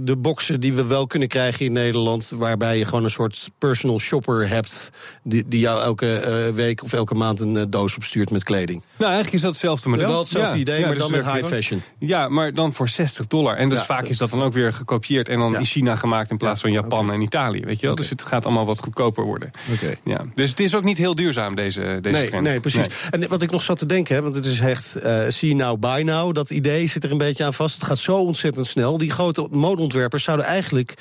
de 0.00 0.16
boxen 0.18 0.60
die 0.60 0.72
we 0.72 0.84
wel 0.84 1.06
kunnen 1.06 1.28
krijgen 1.28 1.66
in 1.66 1.72
Nederland. 1.72 2.32
Waarbij 2.34 2.78
je 2.78 2.84
gewoon 2.84 3.04
een 3.04 3.10
soort 3.10 3.50
personal 3.58 4.00
shopper 4.00 4.48
hebt. 4.48 4.90
Die, 5.22 5.44
die 5.48 5.60
jou 5.60 5.82
elke 5.82 6.50
week 6.54 6.82
of 6.82 6.92
elke 6.92 7.14
maand 7.14 7.40
een 7.40 7.70
doos 7.70 7.96
opstuurt 7.96 8.30
met 8.30 8.44
kleding. 8.44 8.82
Nou, 8.96 9.12
eigenlijk 9.12 9.34
is 9.34 9.40
dat 9.40 9.50
hetzelfde 9.50 9.88
model. 9.88 10.08
Wel 10.08 10.18
hetzelfde 10.18 10.58
idee, 10.58 10.80
maar 10.80 10.90
dus 10.90 10.98
dan 10.98 11.10
met 11.10 11.24
high 11.24 11.46
fashion. 11.46 11.82
Ja, 11.98 12.28
maar 12.28 12.52
dan 12.52 12.72
voor 12.72 12.88
60 12.88 13.26
dollar. 13.26 13.56
En 13.56 13.68
dus 13.68 13.82
vaak 13.82 14.04
is 14.04 14.18
dat 14.18 14.25
dan 14.30 14.42
ook 14.42 14.52
weer 14.52 14.72
gekopieerd 14.72 15.28
en 15.28 15.38
dan 15.38 15.56
in 15.56 15.64
China 15.64 15.96
gemaakt 15.96 16.30
in 16.30 16.36
plaats 16.36 16.60
van 16.60 16.72
Japan 16.72 17.12
en 17.12 17.20
Italië. 17.20 17.64
Weet 17.64 17.80
je 17.80 17.86
wel? 17.86 17.96
Dus 17.96 18.10
het 18.10 18.22
gaat 18.22 18.44
allemaal 18.44 18.66
wat 18.66 18.80
goedkoper 18.80 19.24
worden. 19.24 19.50
Oké. 19.72 19.94
Ja. 20.04 20.24
Dus 20.34 20.50
het 20.50 20.60
is 20.60 20.74
ook 20.74 20.84
niet 20.84 20.98
heel 20.98 21.14
duurzaam, 21.14 21.54
deze, 21.54 21.98
deze 22.00 22.28
nee, 22.30 22.40
Nee, 22.40 22.60
precies. 22.60 22.86
En 23.10 23.28
wat 23.28 23.42
ik 23.42 23.50
nog 23.50 23.62
zat 23.62 23.78
te 23.78 23.86
denken, 23.86 24.14
hè, 24.14 24.22
want 24.22 24.34
het 24.34 24.44
is 24.44 24.60
echt 24.60 25.04
uh, 25.04 25.24
see 25.28 25.54
now, 25.54 25.80
buy 25.80 26.02
now. 26.02 26.34
Dat 26.34 26.50
idee 26.50 26.86
zit 26.86 27.04
er 27.04 27.10
een 27.10 27.18
beetje 27.18 27.44
aan 27.44 27.54
vast. 27.54 27.74
Het 27.74 27.84
gaat 27.84 27.98
zo 27.98 28.16
ontzettend 28.16 28.66
snel. 28.66 28.98
Die 28.98 29.10
grote 29.10 29.46
modeontwerpers 29.50 30.24
zouden 30.24 30.46
eigenlijk 30.46 30.94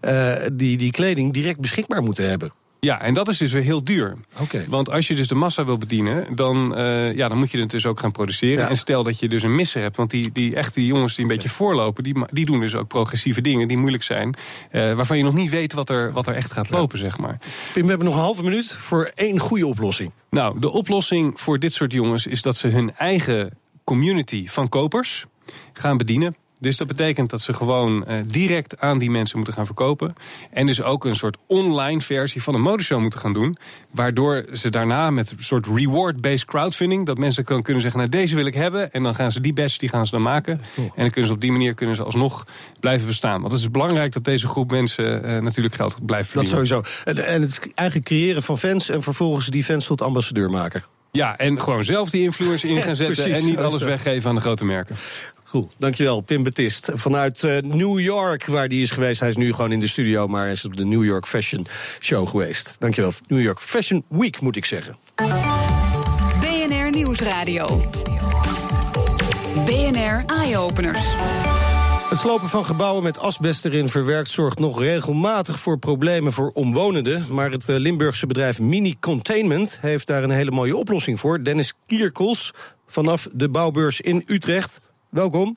uh, 0.00 0.32
die, 0.52 0.76
die 0.76 0.90
kleding 0.90 1.32
direct 1.32 1.60
beschikbaar 1.60 2.02
moeten 2.02 2.28
hebben. 2.28 2.52
Ja, 2.86 3.00
en 3.00 3.14
dat 3.14 3.28
is 3.28 3.38
dus 3.38 3.52
weer 3.52 3.62
heel 3.62 3.84
duur. 3.84 4.16
Okay. 4.40 4.66
Want 4.68 4.90
als 4.90 5.08
je 5.08 5.14
dus 5.14 5.28
de 5.28 5.34
massa 5.34 5.64
wil 5.64 5.78
bedienen, 5.78 6.34
dan, 6.34 6.78
uh, 6.78 7.14
ja, 7.14 7.28
dan 7.28 7.38
moet 7.38 7.50
je 7.50 7.60
het 7.60 7.70
dus 7.70 7.86
ook 7.86 8.00
gaan 8.00 8.12
produceren. 8.12 8.68
En 8.68 8.76
stel 8.76 9.02
dat 9.02 9.18
je 9.18 9.28
dus 9.28 9.42
een 9.42 9.54
misser 9.54 9.82
hebt, 9.82 9.96
want 9.96 10.10
die, 10.10 10.32
die 10.32 10.56
echt 10.56 10.74
die 10.74 10.86
jongens 10.86 11.14
die 11.14 11.24
een 11.24 11.30
beetje 11.30 11.48
voorlopen, 11.48 12.04
die, 12.04 12.14
die 12.30 12.46
doen 12.46 12.60
dus 12.60 12.74
ook 12.74 12.88
progressieve 12.88 13.40
dingen 13.40 13.68
die 13.68 13.76
moeilijk 13.76 14.02
zijn. 14.02 14.34
Uh, 14.72 14.92
waarvan 14.92 15.16
je 15.16 15.22
nog 15.22 15.34
niet 15.34 15.50
weet 15.50 15.72
wat 15.72 15.90
er, 15.90 16.12
wat 16.12 16.26
er 16.26 16.34
echt 16.34 16.52
gaat 16.52 16.70
lopen, 16.70 16.98
zeg 16.98 17.18
maar. 17.18 17.38
Pim, 17.72 17.82
we 17.82 17.88
hebben 17.88 18.06
nog 18.06 18.16
een 18.16 18.22
halve 18.22 18.42
minuut 18.42 18.72
voor 18.72 19.10
één 19.14 19.38
goede 19.38 19.66
oplossing. 19.66 20.12
Nou, 20.30 20.60
de 20.60 20.70
oplossing 20.70 21.40
voor 21.40 21.58
dit 21.58 21.72
soort 21.72 21.92
jongens 21.92 22.26
is 22.26 22.42
dat 22.42 22.56
ze 22.56 22.68
hun 22.68 22.94
eigen 22.96 23.58
community 23.84 24.48
van 24.48 24.68
kopers 24.68 25.24
gaan 25.72 25.96
bedienen. 25.96 26.36
Dus 26.62 26.76
dat 26.76 26.86
betekent 26.86 27.30
dat 27.30 27.40
ze 27.40 27.52
gewoon 27.52 28.04
uh, 28.08 28.16
direct 28.26 28.80
aan 28.80 28.98
die 28.98 29.10
mensen 29.10 29.36
moeten 29.36 29.54
gaan 29.54 29.66
verkopen. 29.66 30.14
En 30.50 30.66
dus 30.66 30.82
ook 30.82 31.04
een 31.04 31.16
soort 31.16 31.36
online 31.46 32.00
versie 32.00 32.42
van 32.42 32.54
een 32.54 32.60
modeshow 32.60 33.00
moeten 33.00 33.20
gaan 33.20 33.32
doen. 33.32 33.56
Waardoor 33.90 34.44
ze 34.52 34.68
daarna 34.68 35.10
met 35.10 35.30
een 35.30 35.44
soort 35.44 35.66
reward-based 35.66 36.44
crowdfunding... 36.44 37.06
dat 37.06 37.18
mensen 37.18 37.44
kan 37.44 37.62
kunnen 37.62 37.82
zeggen, 37.82 38.00
nou 38.00 38.12
deze 38.12 38.34
wil 38.34 38.46
ik 38.46 38.54
hebben. 38.54 38.92
En 38.92 39.02
dan 39.02 39.14
gaan 39.14 39.32
ze 39.32 39.40
die 39.40 39.52
badge 39.52 39.78
die 39.78 39.88
gaan 39.88 40.04
ze 40.06 40.10
dan 40.10 40.22
maken. 40.22 40.60
En 40.76 40.90
dan 40.94 41.10
kunnen 41.10 41.26
ze 41.26 41.32
op 41.32 41.40
die 41.40 41.52
manier 41.52 41.74
kunnen 41.74 41.96
ze 41.96 42.02
alsnog 42.02 42.46
blijven 42.80 43.06
bestaan. 43.06 43.40
Want 43.40 43.52
het 43.52 43.60
is 43.60 43.70
belangrijk 43.70 44.12
dat 44.12 44.24
deze 44.24 44.48
groep 44.48 44.70
mensen 44.70 45.24
uh, 45.24 45.42
natuurlijk 45.42 45.74
geld 45.74 46.06
blijft 46.06 46.28
verdienen. 46.28 46.58
Dat 46.58 46.68
sowieso. 46.68 47.02
En, 47.04 47.26
en 47.26 47.42
het 47.42 47.60
eigenlijk 47.74 48.08
creëren 48.08 48.42
van 48.42 48.58
fans 48.58 48.88
en 48.88 49.02
vervolgens 49.02 49.46
die 49.46 49.64
fans 49.64 49.86
tot 49.86 50.02
ambassadeur 50.02 50.50
maken. 50.50 50.84
Ja, 51.12 51.38
en 51.38 51.60
gewoon 51.60 51.84
zelf 51.84 52.10
die 52.10 52.22
influence 52.22 52.68
in 52.68 52.82
gaan 52.82 52.96
zetten... 52.96 53.32
en 53.32 53.44
niet 53.44 53.58
alles 53.58 53.82
weggeven 53.82 54.28
aan 54.28 54.34
de 54.34 54.40
grote 54.40 54.64
merken. 54.64 54.96
Cool, 55.52 55.70
dankjewel. 55.78 56.20
Pim 56.20 56.42
Betist 56.42 56.90
vanuit 56.94 57.42
uh, 57.42 57.58
New 57.58 58.00
York, 58.00 58.46
waar 58.46 58.68
die 58.68 58.82
is 58.82 58.90
geweest. 58.90 59.20
Hij 59.20 59.28
is 59.28 59.36
nu 59.36 59.52
gewoon 59.52 59.72
in 59.72 59.80
de 59.80 59.88
studio, 59.88 60.28
maar 60.28 60.42
hij 60.42 60.52
is 60.52 60.64
op 60.64 60.76
de 60.76 60.84
New 60.84 61.04
York 61.04 61.26
Fashion 61.26 61.66
Show 62.00 62.28
geweest. 62.28 62.76
Dankjewel. 62.78 63.12
New 63.26 63.40
York 63.40 63.60
Fashion 63.60 64.04
Week, 64.08 64.40
moet 64.40 64.56
ik 64.56 64.64
zeggen. 64.64 64.96
BNR 66.40 66.90
Nieuwsradio. 66.90 67.90
BNR 69.64 70.22
Eye 70.26 70.58
Openers. 70.58 71.00
Het 72.08 72.18
slopen 72.18 72.48
van 72.48 72.64
gebouwen 72.64 73.02
met 73.02 73.18
asbest 73.18 73.64
erin 73.64 73.88
verwerkt 73.88 74.30
zorgt 74.30 74.58
nog 74.58 74.80
regelmatig 74.80 75.58
voor 75.58 75.78
problemen 75.78 76.32
voor 76.32 76.50
omwonenden. 76.54 77.26
Maar 77.28 77.50
het 77.50 77.68
eh, 77.68 77.76
Limburgse 77.76 78.26
bedrijf 78.26 78.60
Mini 78.60 78.96
Containment 79.00 79.78
heeft 79.80 80.06
daar 80.06 80.22
een 80.22 80.30
hele 80.30 80.50
mooie 80.50 80.76
oplossing 80.76 81.20
voor. 81.20 81.44
Dennis 81.44 81.74
Kierkels 81.86 82.52
vanaf 82.86 83.28
de 83.32 83.48
bouwbeurs 83.48 84.00
in 84.00 84.22
Utrecht. 84.26 84.80
Welkom. 85.12 85.56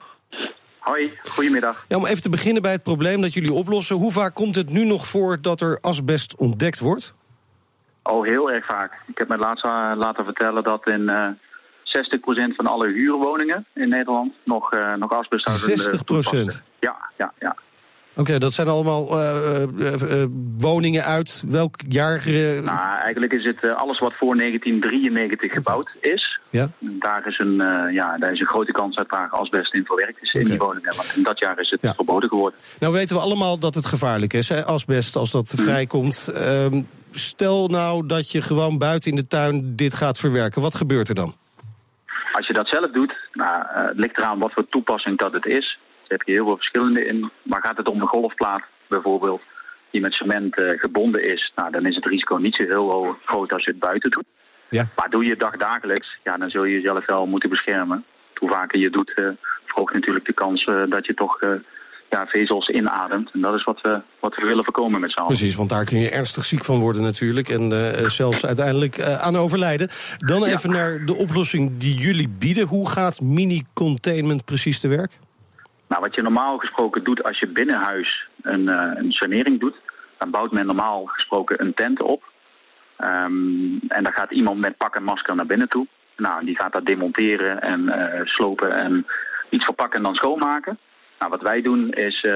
Hoi, 0.79 1.19
goedemiddag. 1.23 1.85
Ja, 1.87 1.97
om 1.97 2.05
even 2.05 2.21
te 2.21 2.29
beginnen 2.29 2.61
bij 2.61 2.71
het 2.71 2.83
probleem 2.83 3.21
dat 3.21 3.33
jullie 3.33 3.53
oplossen. 3.53 3.95
Hoe 3.95 4.11
vaak 4.11 4.33
komt 4.33 4.55
het 4.55 4.69
nu 4.69 4.85
nog 4.85 5.07
voor 5.07 5.41
dat 5.41 5.61
er 5.61 5.77
asbest 5.81 6.35
ontdekt 6.35 6.79
wordt? 6.79 7.13
Al 8.01 8.23
heel 8.23 8.51
erg 8.51 8.65
vaak. 8.65 9.01
Ik 9.07 9.17
heb 9.17 9.27
mij 9.27 9.37
laatst 9.37 9.65
eh, 9.65 9.91
laten 9.95 10.25
vertellen 10.25 10.63
dat 10.63 10.87
in 10.87 11.01
uh, 11.01 11.25
eh, 11.25 12.51
60% 12.51 12.55
van 12.55 12.65
alle 12.65 12.87
huurwoningen 12.87 13.65
in 13.73 13.89
Nederland 13.89 14.33
nog, 14.43 14.73
uh, 14.73 14.93
nog 14.93 15.11
asbest 15.11 15.45
houden. 15.45 16.59
60%? 16.59 16.63
Ja, 16.79 16.95
ja, 17.17 17.33
ja. 17.39 17.55
Oké, 18.15 18.37
dat 18.37 18.53
zijn 18.53 18.67
allemaal 18.67 19.19
uh, 19.19 19.63
uh, 19.77 20.25
woningen 20.57 21.03
uit 21.03 21.43
welk 21.47 21.75
jaar? 21.87 22.21
Nou, 22.63 22.99
eigenlijk 22.99 23.33
is 23.33 23.43
het 23.43 23.75
alles 23.75 23.99
wat 23.99 24.13
voor 24.17 24.37
1993 24.37 25.51
gebouwd 25.53 25.89
is. 25.99 26.34
Ja. 26.49 26.67
Daar, 26.79 27.27
is 27.27 27.39
een, 27.39 27.55
ja, 27.93 28.17
daar 28.17 28.31
is 28.31 28.39
een 28.39 28.47
grote 28.47 28.71
kans 28.71 28.95
dat 28.95 29.09
daar 29.09 29.29
asbest 29.29 29.73
in 29.73 29.85
verwerkt 29.85 30.21
is 30.21 30.33
in 30.33 30.45
die 30.45 30.57
woningen. 30.57 30.95
Want 30.95 31.13
in 31.15 31.23
dat 31.23 31.39
jaar 31.39 31.59
is 31.59 31.69
het 31.69 31.95
verboden 31.95 32.29
geworden. 32.29 32.59
Nou 32.79 32.93
weten 32.93 33.15
we 33.15 33.21
allemaal 33.21 33.59
dat 33.59 33.75
het 33.75 33.85
gevaarlijk 33.85 34.33
is, 34.33 34.49
hè? 34.49 34.65
asbest, 34.65 35.15
als 35.15 35.31
dat 35.31 35.53
mhm. 35.53 35.63
vrijkomt. 35.63 36.29
Uh, 36.33 36.65
stel 37.11 37.67
nou 37.67 38.05
dat 38.07 38.31
je 38.31 38.41
gewoon 38.41 38.77
buiten 38.77 39.09
in 39.09 39.15
de 39.15 39.27
tuin 39.27 39.75
dit 39.75 39.93
gaat 39.93 40.19
verwerken. 40.19 40.61
Wat 40.61 40.75
gebeurt 40.75 41.09
er 41.09 41.15
dan? 41.15 41.33
Als 42.31 42.47
je 42.47 42.53
dat 42.53 42.67
zelf 42.67 42.91
doet, 42.91 43.13
nou, 43.31 43.65
het 43.67 43.97
ligt 43.97 44.17
eraan 44.17 44.39
wat 44.39 44.53
voor 44.53 44.67
toepassing 44.69 45.17
dat 45.17 45.33
het 45.33 45.45
is. 45.45 45.79
Daar 46.07 46.17
heb 46.17 46.21
je 46.21 46.33
heel 46.33 46.45
veel 46.45 46.55
verschillende 46.55 47.05
in. 47.05 47.31
Maar 47.43 47.61
gaat 47.63 47.77
het 47.77 47.89
om 47.89 48.01
een 48.01 48.07
golfplaat 48.07 48.63
bijvoorbeeld, 48.87 49.41
die 49.91 50.01
met 50.01 50.13
cement 50.13 50.59
uh, 50.59 50.79
gebonden 50.79 51.23
is, 51.31 51.51
nou, 51.55 51.71
dan 51.71 51.85
is 51.85 51.95
het 51.95 52.05
risico 52.05 52.35
niet 52.35 52.55
zo 52.55 52.63
heel 52.63 53.17
groot 53.25 53.53
als 53.53 53.63
je 53.63 53.71
het 53.71 53.79
buiten 53.79 54.11
doet. 54.11 54.25
Ja. 54.69 54.85
Maar 54.95 55.09
doe 55.09 55.23
je 55.23 55.29
het 55.29 55.39
dagdagelijks, 55.39 56.17
ja, 56.23 56.37
dan 56.37 56.49
zul 56.49 56.63
je 56.63 56.75
jezelf 56.75 57.05
wel 57.05 57.25
moeten 57.25 57.49
beschermen. 57.49 58.05
Hoe 58.35 58.49
vaker 58.49 58.79
je 58.79 58.89
doet, 58.89 59.11
uh, 59.15 59.29
verhoogt 59.65 59.93
natuurlijk 59.93 60.25
de 60.25 60.33
kans 60.33 60.65
uh, 60.65 60.83
dat 60.89 61.05
je 61.05 61.13
toch 61.13 61.39
ja, 62.09 62.25
vezels 62.25 62.67
inademt. 62.67 63.31
En 63.33 63.41
dat 63.41 63.53
is 63.53 63.63
wat 63.63 63.81
we, 63.81 64.01
wat 64.19 64.35
we 64.35 64.45
willen 64.45 64.63
voorkomen 64.63 64.99
met 64.99 65.11
z'n 65.11 65.17
allen. 65.17 65.31
Precies, 65.31 65.55
want 65.55 65.69
daar 65.69 65.85
kun 65.85 65.99
je 65.99 66.09
ernstig 66.09 66.45
ziek 66.45 66.63
van 66.63 66.79
worden 66.79 67.01
natuurlijk. 67.01 67.49
En 67.49 67.71
zelfs 68.11 68.45
uiteindelijk 68.45 69.01
aan 69.01 69.35
overlijden. 69.35 69.89
Dan 70.17 70.43
even 70.43 70.69
naar 70.69 71.05
de 71.05 71.15
oplossing 71.15 71.77
die 71.77 71.95
jullie 71.95 72.29
bieden. 72.29 72.67
Hoe 72.67 72.89
gaat 72.89 73.21
mini-containment 73.21 74.45
precies 74.45 74.79
te 74.79 74.87
werk? 74.87 75.11
Nou, 75.87 76.01
wat 76.01 76.15
je 76.15 76.21
normaal 76.21 76.57
gesproken 76.57 77.03
doet 77.03 77.23
als 77.23 77.39
je 77.39 77.47
binnenhuis 77.47 78.27
een, 78.41 78.67
een 78.67 79.11
sanering 79.11 79.59
doet, 79.59 79.75
dan 80.17 80.31
bouwt 80.31 80.51
men 80.51 80.65
normaal 80.65 81.05
gesproken 81.05 81.61
een 81.61 81.73
tent 81.73 82.01
op. 82.01 82.23
Um, 83.03 83.79
en 83.87 84.03
dan 84.03 84.13
gaat 84.13 84.31
iemand 84.31 84.59
met 84.59 84.77
pak 84.77 84.95
en 84.95 85.03
masker 85.03 85.35
naar 85.35 85.45
binnen 85.45 85.69
toe. 85.69 85.87
Nou, 86.17 86.45
die 86.45 86.55
gaat 86.55 86.73
dat 86.73 86.85
demonteren 86.85 87.61
en 87.61 87.81
uh, 87.81 88.21
slopen 88.23 88.71
en 88.71 89.05
iets 89.49 89.65
verpakken 89.65 89.97
en 89.97 90.03
dan 90.03 90.15
schoonmaken. 90.15 90.77
Nou, 91.19 91.31
wat 91.31 91.41
wij 91.41 91.61
doen 91.61 91.91
is, 91.91 92.23
uh, 92.23 92.33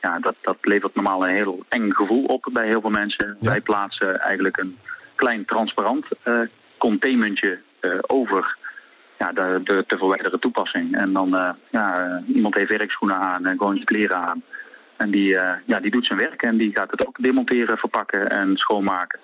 ja, 0.00 0.18
dat, 0.20 0.34
dat 0.40 0.56
levert 0.60 0.94
normaal 0.94 1.26
een 1.26 1.34
heel 1.34 1.64
eng 1.68 1.90
gevoel 1.90 2.24
op 2.24 2.48
bij 2.52 2.66
heel 2.66 2.80
veel 2.80 2.90
mensen. 2.90 3.36
Wij 3.40 3.60
plaatsen 3.60 4.20
eigenlijk 4.20 4.56
een 4.56 4.78
klein 5.14 5.44
transparant 5.44 6.06
containmentje 6.78 7.58
over 8.06 8.56
ja, 9.18 9.32
de, 9.32 9.60
de 9.64 9.84
te 9.86 9.98
verwijderen 9.98 10.40
toepassing. 10.40 10.96
En 10.96 11.12
dan, 11.12 11.56
ja, 11.70 12.22
iemand 12.26 12.54
heeft 12.54 12.76
werkschoenen 12.76 13.18
aan 13.18 13.46
en 13.46 13.56
gewoon 13.56 13.74
zijn 13.74 13.86
kleren 13.86 14.16
aan. 14.16 14.42
En 14.96 15.10
die, 15.10 15.38
ja, 15.64 15.80
die 15.80 15.90
doet 15.90 16.06
zijn 16.06 16.18
werk 16.18 16.42
en 16.42 16.56
die 16.56 16.76
gaat 16.76 16.90
het 16.90 17.06
ook 17.06 17.22
demonteren, 17.22 17.78
verpakken 17.78 18.28
en 18.30 18.56
schoonmaken. 18.56 19.18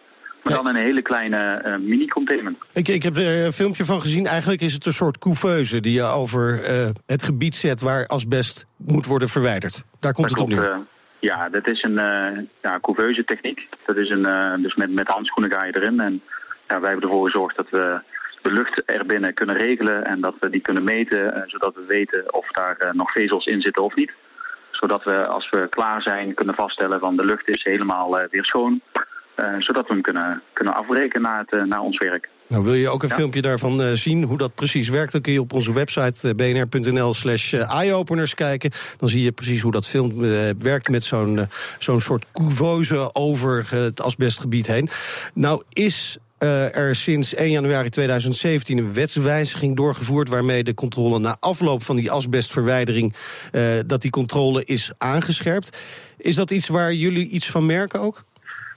Maar 0.45 0.55
dan 0.55 0.67
een 0.67 0.83
hele 0.83 1.03
kleine 1.03 1.63
uh, 1.67 1.89
mini-containment. 1.89 2.57
Ik, 2.73 2.89
ik 2.89 3.03
heb 3.03 3.17
er 3.17 3.45
een 3.45 3.53
filmpje 3.53 3.85
van 3.85 4.01
gezien. 4.01 4.27
Eigenlijk 4.27 4.61
is 4.61 4.73
het 4.75 4.87
een 4.87 4.93
soort 4.93 5.19
couveuse 5.19 5.81
die 5.81 5.93
je 5.93 6.03
over 6.03 6.61
het 7.07 7.23
gebied 7.23 7.55
zet 7.55 7.81
waar 7.81 8.07
asbest 8.07 8.67
moet 8.77 9.07
worden 9.07 9.29
verwijderd. 9.29 9.85
Daar 10.01 10.13
komt 10.13 10.31
het 10.31 10.41
op 10.41 10.49
neer. 10.49 10.79
ja, 11.19 11.49
dat 11.49 11.69
is 11.69 11.83
een 11.83 11.95
ja, 12.63 12.79
couveuse 12.81 13.25
techniek. 13.25 13.69
Dat 13.87 13.97
is 13.97 14.11
een, 14.11 14.63
dus 14.63 14.75
met, 14.75 14.93
met 14.93 15.09
handschoenen 15.09 15.53
ga 15.53 15.65
je 15.65 15.77
erin. 15.77 16.01
En 16.01 16.23
ja, 16.69 16.81
wij 16.81 16.91
hebben 16.91 17.09
ervoor 17.09 17.31
gezorgd 17.31 17.57
dat 17.57 17.71
we 17.71 18.01
de 18.43 18.53
lucht 18.53 18.85
erbinnen 18.85 19.35
kunnen 19.35 19.57
regelen 19.57 20.05
en 20.05 20.21
dat 20.21 20.35
we 20.41 20.51
die 20.51 20.61
kunnen 20.61 20.85
meten, 20.85 21.45
zodat 21.47 21.75
we 21.75 21.85
weten 21.87 22.35
of 22.35 22.51
daar 22.51 22.91
nog 22.93 23.13
vezels 23.13 23.47
in 23.47 23.61
zitten 23.61 23.83
of 23.83 23.95
niet. 23.95 24.13
Zodat 24.71 25.05
we 25.05 25.27
als 25.27 25.51
we 25.51 25.69
klaar 25.69 26.03
zijn 26.03 26.35
kunnen 26.35 26.55
vaststellen 26.55 27.01
van 27.01 27.17
de 27.17 27.25
lucht 27.25 27.49
is 27.49 27.63
helemaal 27.63 28.11
weer 28.31 28.45
schoon. 28.45 28.81
Zodat 29.59 29.87
we 29.87 29.93
hem 29.93 30.03
kunnen, 30.03 30.43
kunnen 30.53 30.75
afbreken 30.75 31.23
naar, 31.23 31.45
het, 31.47 31.67
naar 31.67 31.81
ons 31.81 31.99
werk. 31.99 32.29
Nou, 32.49 32.65
wil 32.65 32.75
je 32.75 32.89
ook 32.89 33.03
een 33.03 33.11
filmpje 33.11 33.43
daarvan 33.43 33.81
uh, 33.81 33.93
zien, 33.93 34.23
hoe 34.23 34.39
dat 34.39 34.55
precies 34.55 34.89
werkt... 34.89 35.13
dan 35.13 35.21
kun 35.21 35.33
je 35.33 35.41
op 35.41 35.53
onze 35.53 35.73
website 35.73 36.29
uh, 36.29 36.35
bnr.nl 36.35 37.15
slash 37.15 37.53
eyeopeners 37.53 38.35
kijken. 38.35 38.71
Dan 38.97 39.09
zie 39.09 39.23
je 39.23 39.33
precies 39.33 39.61
hoe 39.61 39.73
dat 39.73 39.87
film 39.87 40.25
uh, 40.25 40.39
werkt 40.59 40.89
met 40.89 41.05
zo'n 41.05 41.47
zo'n 41.79 42.01
soort 42.01 42.25
couveuse 42.33 43.15
over 43.15 43.67
het 43.71 44.01
asbestgebied 44.01 44.67
heen. 44.67 44.89
Nou 45.35 45.63
is 45.69 46.19
er 46.39 46.95
sinds 46.95 47.35
1 47.35 47.51
januari 47.51 47.89
2017 47.89 48.79
een 48.79 48.95
wetswijziging 48.95 49.77
doorgevoerd... 49.77 50.29
waarmee 50.29 50.65
de 50.65 50.75
controle 50.75 51.19
na 51.19 51.37
afloop 51.41 51.83
van 51.83 51.97
die 51.97 52.11
asbestverwijdering... 52.11 53.15
dat 53.87 54.03
die 54.03 54.11
controle 54.11 54.65
is 54.65 54.93
aangescherpt. 54.99 55.79
Is 56.17 56.35
dat 56.35 56.51
iets 56.51 56.69
waar 56.69 56.93
jullie 56.93 57.29
iets 57.29 57.51
van 57.51 57.67
merken 57.67 58.01
ook? 58.01 58.25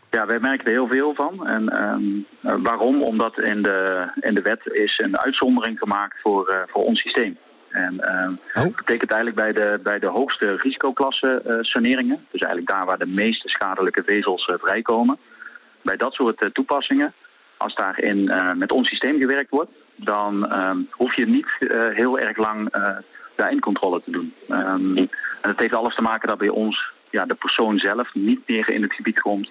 Ja, 0.10 0.26
wij 0.26 0.40
merken 0.40 0.66
er 0.66 0.72
heel 0.72 0.88
veel 0.88 1.14
van. 1.14 1.48
En 1.48 1.84
um, 1.84 2.26
waarom? 2.64 3.04
Omdat 3.04 3.40
in 3.40 3.62
de, 3.62 4.08
in 4.20 4.36
de 4.36 4.42
wet 4.42 4.62
is 4.66 4.98
een 4.98 5.20
uitzondering 5.20 5.80
gemaakt 5.80 6.22
voor, 6.22 6.50
uh, 6.50 6.58
voor 6.68 6.84
ons 6.84 7.02
systeem. 7.02 7.38
En 7.70 7.94
uh, 7.94 8.64
dat 8.64 8.76
betekent 8.76 9.12
eigenlijk 9.12 9.36
bij 9.36 9.54
de, 9.54 9.80
bij 9.84 10.00
de 10.00 10.08
hoogste 10.08 10.56
risicoklasse 10.56 11.42
uh, 11.48 11.58
saneringen, 11.62 12.26
dus 12.32 12.42
eigenlijk 12.42 12.72
daar 12.72 12.86
waar 12.86 12.98
de 12.98 13.06
meeste 13.06 13.50
schadelijke 13.50 14.04
vezels 14.06 14.52
vrijkomen, 14.62 15.18
bij 15.82 15.98
dat 15.98 16.14
soort 16.14 16.50
toepassingen, 16.54 17.14
als 17.58 17.76
daarin 17.76 18.32
met 18.56 18.72
ons 18.72 18.88
systeem 18.88 19.20
gewerkt 19.20 19.50
wordt, 19.50 19.72
dan 19.96 20.48
ehm, 20.48 20.78
hoef 20.92 21.16
je 21.16 21.26
niet 21.26 21.48
heel 21.94 22.20
erg 22.20 22.38
lang 22.38 22.70
daarin 23.36 23.60
controle 23.60 24.02
te 24.04 24.12
doen. 24.12 24.34
Um, 24.50 24.98
en 24.98 25.10
dat 25.42 25.62
heeft 25.62 25.76
alles 25.76 25.96
te 25.96 26.02
maken 26.02 26.28
dat 26.28 26.38
bij 26.38 26.50
ons 26.50 26.92
ja, 27.10 27.26
de 27.26 27.36
persoon 27.36 27.78
zelf 27.78 28.14
niet 28.14 28.42
meer 28.48 28.70
in 28.70 28.82
het 28.82 28.94
gebied 28.94 29.22
komt 29.22 29.50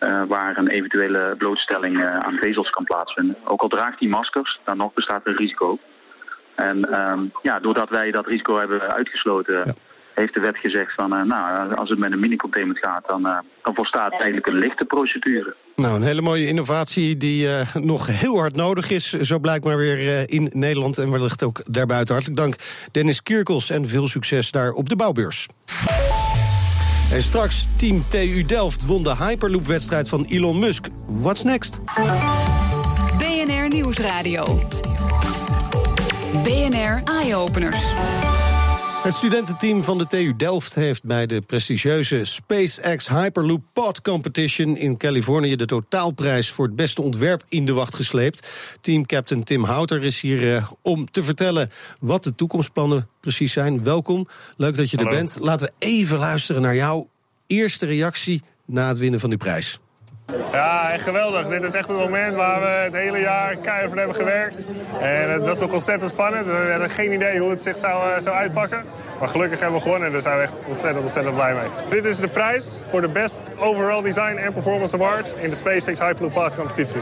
uh, 0.00 0.22
waar 0.28 0.56
een 0.56 0.68
eventuele 0.68 1.34
blootstelling 1.38 1.96
uh, 1.96 2.06
aan 2.06 2.38
vezels 2.40 2.70
kan 2.70 2.84
plaatsvinden. 2.84 3.36
Ook 3.44 3.60
al 3.60 3.68
draagt 3.68 3.98
hij 4.00 4.08
maskers, 4.08 4.60
dan 4.64 4.76
nog 4.76 4.92
bestaat 4.92 5.26
er 5.26 5.36
risico. 5.36 5.78
En 6.54 7.00
um, 7.00 7.32
ja, 7.42 7.58
doordat 7.58 7.88
wij 7.88 8.10
dat 8.10 8.26
risico 8.26 8.58
hebben 8.58 8.80
uitgesloten, 8.80 9.74
heeft 10.14 10.34
de 10.34 10.40
wet 10.40 10.56
gezegd 10.56 10.94
van, 10.94 11.14
uh, 11.14 11.22
nou, 11.22 11.74
als 11.74 11.90
het 11.90 11.98
met 11.98 12.12
een 12.12 12.20
mini-containment 12.20 12.78
gaat, 12.78 13.08
dan, 13.08 13.22
dan 13.62 13.74
volstaat 13.74 14.12
eigenlijk 14.12 14.46
een 14.46 14.58
lichte 14.58 14.84
procedure. 14.84 15.54
Nou, 15.76 15.96
een 15.96 16.02
hele 16.02 16.22
mooie 16.22 16.46
innovatie 16.46 17.16
die 17.16 17.48
nog 17.74 18.06
heel 18.06 18.38
hard 18.38 18.56
nodig 18.56 18.90
is, 18.90 19.12
zo 19.12 19.38
blijkt 19.38 19.64
maar 19.64 19.76
weer 19.76 20.30
in 20.30 20.50
Nederland 20.52 20.98
en 20.98 21.10
wellicht 21.10 21.42
ook 21.42 21.62
daarbuiten. 21.70 22.14
Hartelijk 22.14 22.40
dank 22.40 22.56
Dennis 22.92 23.22
Kierkels 23.22 23.70
en 23.70 23.88
veel 23.88 24.08
succes 24.08 24.50
daar 24.50 24.72
op 24.72 24.88
de 24.88 24.96
bouwbeurs. 24.96 25.46
En 27.10 27.22
straks 27.22 27.66
Team 27.76 28.04
TU 28.08 28.44
Delft 28.44 28.86
won 28.86 29.02
de 29.02 29.16
Hyperloop-wedstrijd 29.16 30.08
van 30.08 30.24
Elon 30.24 30.58
Musk. 30.58 30.88
What's 31.06 31.42
next? 31.42 31.80
BNR 33.18 33.68
Nieuwsradio. 33.68 34.60
BNR 36.42 37.00
Eye 37.04 37.34
Openers. 37.34 37.80
Het 39.02 39.14
studententeam 39.14 39.84
van 39.84 39.98
de 39.98 40.06
TU 40.06 40.36
Delft 40.36 40.74
heeft 40.74 41.04
bij 41.04 41.26
de 41.26 41.40
prestigieuze 41.46 42.24
SpaceX 42.24 43.08
Hyperloop 43.08 43.62
Pod 43.72 44.00
Competition 44.00 44.76
in 44.76 44.96
Californië 44.96 45.56
de 45.56 45.66
totaalprijs 45.66 46.50
voor 46.50 46.66
het 46.66 46.76
beste 46.76 47.02
ontwerp 47.02 47.44
in 47.48 47.64
de 47.66 47.72
wacht 47.72 47.94
gesleept. 47.94 48.48
Teamcaptain 48.80 49.44
Tim 49.44 49.64
Houter 49.64 50.04
is 50.04 50.20
hier 50.20 50.42
uh, 50.42 50.70
om 50.82 51.10
te 51.10 51.22
vertellen 51.22 51.70
wat 52.00 52.24
de 52.24 52.34
toekomstplannen 52.34 53.08
precies 53.20 53.52
zijn. 53.52 53.82
Welkom, 53.82 54.28
leuk 54.56 54.76
dat 54.76 54.90
je 54.90 54.96
er 54.96 55.08
bent. 55.08 55.36
Laten 55.40 55.66
we 55.66 55.86
even 55.86 56.18
luisteren 56.18 56.62
naar 56.62 56.76
jouw 56.76 57.08
eerste 57.46 57.86
reactie 57.86 58.42
na 58.64 58.88
het 58.88 58.98
winnen 58.98 59.20
van 59.20 59.28
die 59.28 59.38
prijs. 59.38 59.78
Ja, 60.52 60.90
echt 60.90 61.02
geweldig. 61.02 61.48
Dit 61.48 61.62
is 61.62 61.72
echt 61.72 61.88
het 61.88 61.96
moment 61.96 62.34
waar 62.34 62.60
we 62.60 62.66
het 62.66 62.92
hele 62.92 63.18
jaar 63.18 63.56
keihard 63.56 63.94
hebben 63.94 64.14
gewerkt. 64.14 64.66
En 65.00 65.40
dat 65.40 65.56
is 65.56 65.62
ook 65.62 65.72
ontzettend 65.72 66.10
spannend. 66.10 66.46
We 66.46 66.68
hadden 66.70 66.90
geen 66.90 67.12
idee 67.12 67.38
hoe 67.38 67.50
het 67.50 67.62
zich 67.62 67.78
zou, 67.78 68.12
eh, 68.12 68.20
zou 68.20 68.36
uitpakken. 68.36 68.84
Maar 69.18 69.28
gelukkig 69.28 69.60
hebben 69.60 69.76
we 69.76 69.82
gewonnen 69.82 70.06
en 70.06 70.12
daar 70.12 70.22
zijn 70.22 70.36
we 70.36 70.42
echt 70.42 70.52
ontzettend, 70.66 71.02
ontzettend 71.02 71.34
blij 71.34 71.54
mee. 71.54 71.68
Dit 71.90 72.04
is 72.04 72.16
de 72.16 72.28
prijs 72.28 72.80
voor 72.90 73.00
de 73.00 73.08
Best 73.08 73.40
Overall 73.56 74.02
Design 74.02 74.38
and 74.44 74.54
Performance 74.54 74.94
Award 74.94 75.34
in 75.42 75.50
de 75.50 75.56
SpaceX 75.56 75.98
Hyperloop 75.98 76.32
Path 76.32 76.54
competitie. 76.54 77.00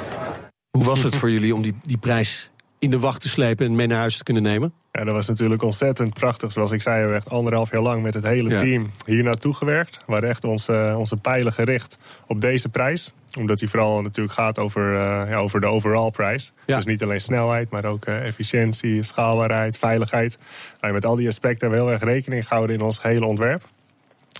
Hoe 0.71 0.85
was 0.85 1.03
het 1.03 1.17
voor 1.17 1.31
jullie 1.31 1.55
om 1.55 1.63
die, 1.63 1.77
die 1.83 1.99
prijs 1.99 2.51
in 2.79 2.91
de 2.91 2.99
wacht 2.99 3.21
te 3.21 3.29
slepen 3.29 3.67
en 3.67 3.75
mee 3.75 3.87
naar 3.87 3.99
huis 3.99 4.17
te 4.17 4.25
kunnen 4.25 4.43
nemen? 4.43 4.75
Ja, 4.97 5.05
dat 5.05 5.15
was 5.15 5.29
natuurlijk 5.29 5.63
ontzettend 5.63 6.15
prachtig. 6.15 6.53
Zoals 6.53 6.71
ik 6.71 6.83
zei, 6.83 6.95
we 6.95 7.01
hebben 7.01 7.19
echt 7.19 7.31
anderhalf 7.31 7.71
jaar 7.71 7.83
lang 7.83 8.03
met 8.03 8.15
het 8.15 8.25
hele 8.25 8.59
team 8.59 8.91
hier 9.07 9.23
naartoe 9.23 9.55
gewerkt. 9.55 9.97
We 9.97 10.13
waren 10.13 10.29
echt 10.29 10.45
onze, 10.45 10.95
onze 10.99 11.17
pijlen 11.17 11.53
gericht 11.53 11.99
op 12.27 12.41
deze 12.41 12.69
prijs. 12.69 13.13
Omdat 13.39 13.59
die 13.59 13.69
vooral 13.69 14.01
natuurlijk 14.01 14.35
gaat 14.35 14.59
over, 14.59 14.93
uh, 14.93 15.31
ja, 15.31 15.37
over 15.37 15.61
de 15.61 15.67
overall 15.67 16.11
prijs. 16.11 16.53
Dus 16.67 16.85
niet 16.85 17.03
alleen 17.03 17.21
snelheid, 17.21 17.71
maar 17.71 17.85
ook 17.85 18.07
uh, 18.07 18.27
efficiëntie, 18.27 19.03
schaalbaarheid, 19.03 19.79
veiligheid. 19.79 20.39
Nou, 20.81 20.93
met 20.93 21.05
al 21.05 21.17
die 21.17 21.29
aspecten 21.29 21.61
hebben 21.61 21.79
we 21.79 21.85
heel 21.85 22.01
erg 22.01 22.15
rekening 22.15 22.47
gehouden 22.47 22.77
in 22.77 22.83
ons 22.83 23.03
hele 23.03 23.27
ontwerp. 23.27 23.63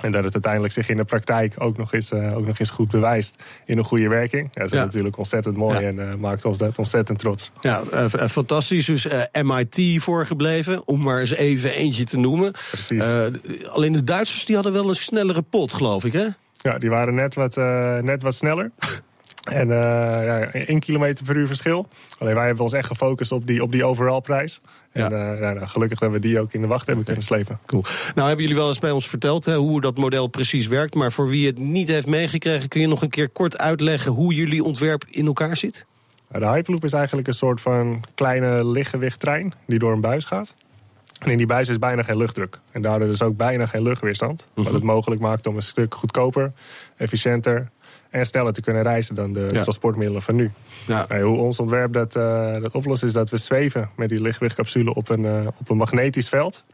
En 0.03 0.13
dat 0.13 0.25
het 0.25 0.33
uiteindelijk 0.33 0.73
zich 0.73 0.89
in 0.89 0.97
de 0.97 1.05
praktijk 1.05 1.55
ook 1.59 1.77
nog 1.77 1.93
eens, 1.93 2.13
uh, 2.13 2.37
ook 2.37 2.47
nog 2.47 2.59
eens 2.59 2.71
goed 2.71 2.91
bewijst 2.91 3.43
in 3.65 3.79
een 3.79 3.85
goede 3.85 4.09
werking. 4.09 4.49
Ja, 4.53 4.63
dat 4.63 4.73
is 4.73 4.79
natuurlijk 4.79 5.19
ontzettend 5.19 5.57
mooi 5.57 5.85
en 5.85 5.97
uh, 5.97 6.15
maakt 6.15 6.45
ons 6.45 6.59
dat 6.59 6.79
ontzettend 6.79 7.19
trots. 7.19 7.51
Ja, 7.61 7.83
uh, 7.93 8.07
fantastisch. 8.09 8.87
Dus 8.87 9.07
MIT 9.43 10.03
voorgebleven, 10.03 10.87
om 10.87 11.03
maar 11.03 11.21
eens 11.21 11.35
even 11.35 11.73
eentje 11.73 12.05
te 12.05 12.19
noemen. 12.19 12.53
Precies. 12.71 13.05
alleen 13.69 13.93
de 13.93 14.05
Duitsers 14.05 14.45
die 14.45 14.55
hadden 14.55 14.73
wel 14.73 14.89
een 14.89 14.95
snellere 14.95 15.43
pot, 15.43 15.73
geloof 15.73 16.05
ik, 16.05 16.13
hè? 16.13 16.27
Ja, 16.61 16.79
die 16.79 16.91
waren 16.91 17.15
net 17.15 17.35
wat, 17.35 17.57
net 18.03 18.23
wat 18.23 18.35
sneller. 18.35 18.71
En 19.47 19.69
uh, 19.69 19.77
ja, 20.23 20.53
1 20.53 20.79
kilometer 20.79 21.25
per 21.25 21.37
uur 21.37 21.47
verschil. 21.47 21.89
Alleen 22.19 22.35
wij 22.35 22.47
hebben 22.47 22.63
ons 22.63 22.73
echt 22.73 22.87
gefocust 22.87 23.33
op 23.33 23.47
die, 23.47 23.63
op 23.63 23.73
die 23.73 23.85
overall 23.85 24.21
prijs. 24.21 24.61
En 24.93 25.11
ja. 25.11 25.33
uh, 25.33 25.39
nou, 25.39 25.67
gelukkig 25.67 26.01
hebben 26.01 26.21
we 26.21 26.27
die 26.27 26.41
ook 26.41 26.53
in 26.53 26.61
de 26.61 26.67
wacht 26.67 26.87
hebben 26.87 27.05
kunnen 27.05 27.23
slepen. 27.23 27.59
Cool. 27.67 27.83
Nou 28.15 28.29
hebben 28.29 28.47
jullie 28.47 28.61
wel 28.61 28.69
eens 28.69 28.79
bij 28.79 28.91
ons 28.91 29.09
verteld 29.09 29.45
hè, 29.45 29.57
hoe 29.57 29.81
dat 29.81 29.97
model 29.97 30.27
precies 30.27 30.67
werkt. 30.67 30.95
Maar 30.95 31.13
voor 31.13 31.29
wie 31.29 31.47
het 31.47 31.59
niet 31.59 31.89
heeft 31.89 32.07
meegekregen... 32.07 32.69
kun 32.69 32.81
je 32.81 32.87
nog 32.87 33.03
een 33.03 33.11
keer 33.11 33.29
kort 33.29 33.59
uitleggen 33.59 34.13
hoe 34.13 34.35
jullie 34.35 34.65
ontwerp 34.65 35.05
in 35.11 35.27
elkaar 35.27 35.57
zit? 35.57 35.87
De 36.29 36.47
Hyperloop 36.47 36.85
is 36.85 36.93
eigenlijk 36.93 37.27
een 37.27 37.35
soort 37.35 37.61
van 37.61 38.05
kleine 38.15 38.65
lichtgewichttrein... 38.65 39.53
die 39.67 39.79
door 39.79 39.93
een 39.93 40.01
buis 40.01 40.25
gaat. 40.25 40.55
En 41.27 41.33
in 41.33 41.39
die 41.39 41.47
buis 41.47 41.69
is 41.69 41.79
bijna 41.79 42.03
geen 42.03 42.17
luchtdruk. 42.17 42.59
En 42.71 42.83
daardoor 42.83 43.09
dus 43.09 43.23
ook 43.23 43.37
bijna 43.37 43.67
geen 43.67 43.83
luchtweerstand. 43.83 44.47
Wat 44.55 44.73
het 44.73 44.83
mogelijk 44.83 45.21
maakt 45.21 45.47
om 45.47 45.57
een 45.57 45.63
stuk 45.63 45.95
goedkoper, 45.95 46.53
efficiënter 46.97 47.69
en 48.11 48.27
sneller 48.27 48.53
te 48.53 48.61
kunnen 48.61 48.83
reizen 48.83 49.15
dan 49.15 49.33
de 49.33 49.47
transportmiddelen 49.47 50.23
van 50.23 50.35
nu. 50.35 50.51
Ja. 50.87 51.21
hoe 51.21 51.37
ons 51.37 51.61
ontwerp 51.61 51.93
dat, 51.93 52.17
uh, 52.17 52.53
dat 52.53 52.75
oplost 52.75 53.03
is 53.03 53.13
dat 53.13 53.31
we 53.31 53.37
zweven 53.37 53.91
met 53.97 54.09
die 54.09 54.21
lichtgewichtcapsule 54.21 54.95
op 54.95 55.09
een, 55.09 55.23
uh, 55.23 55.47
op 55.61 55.71
een 55.71 55.77
magnetisch 55.77 56.29
veld. 56.29 56.65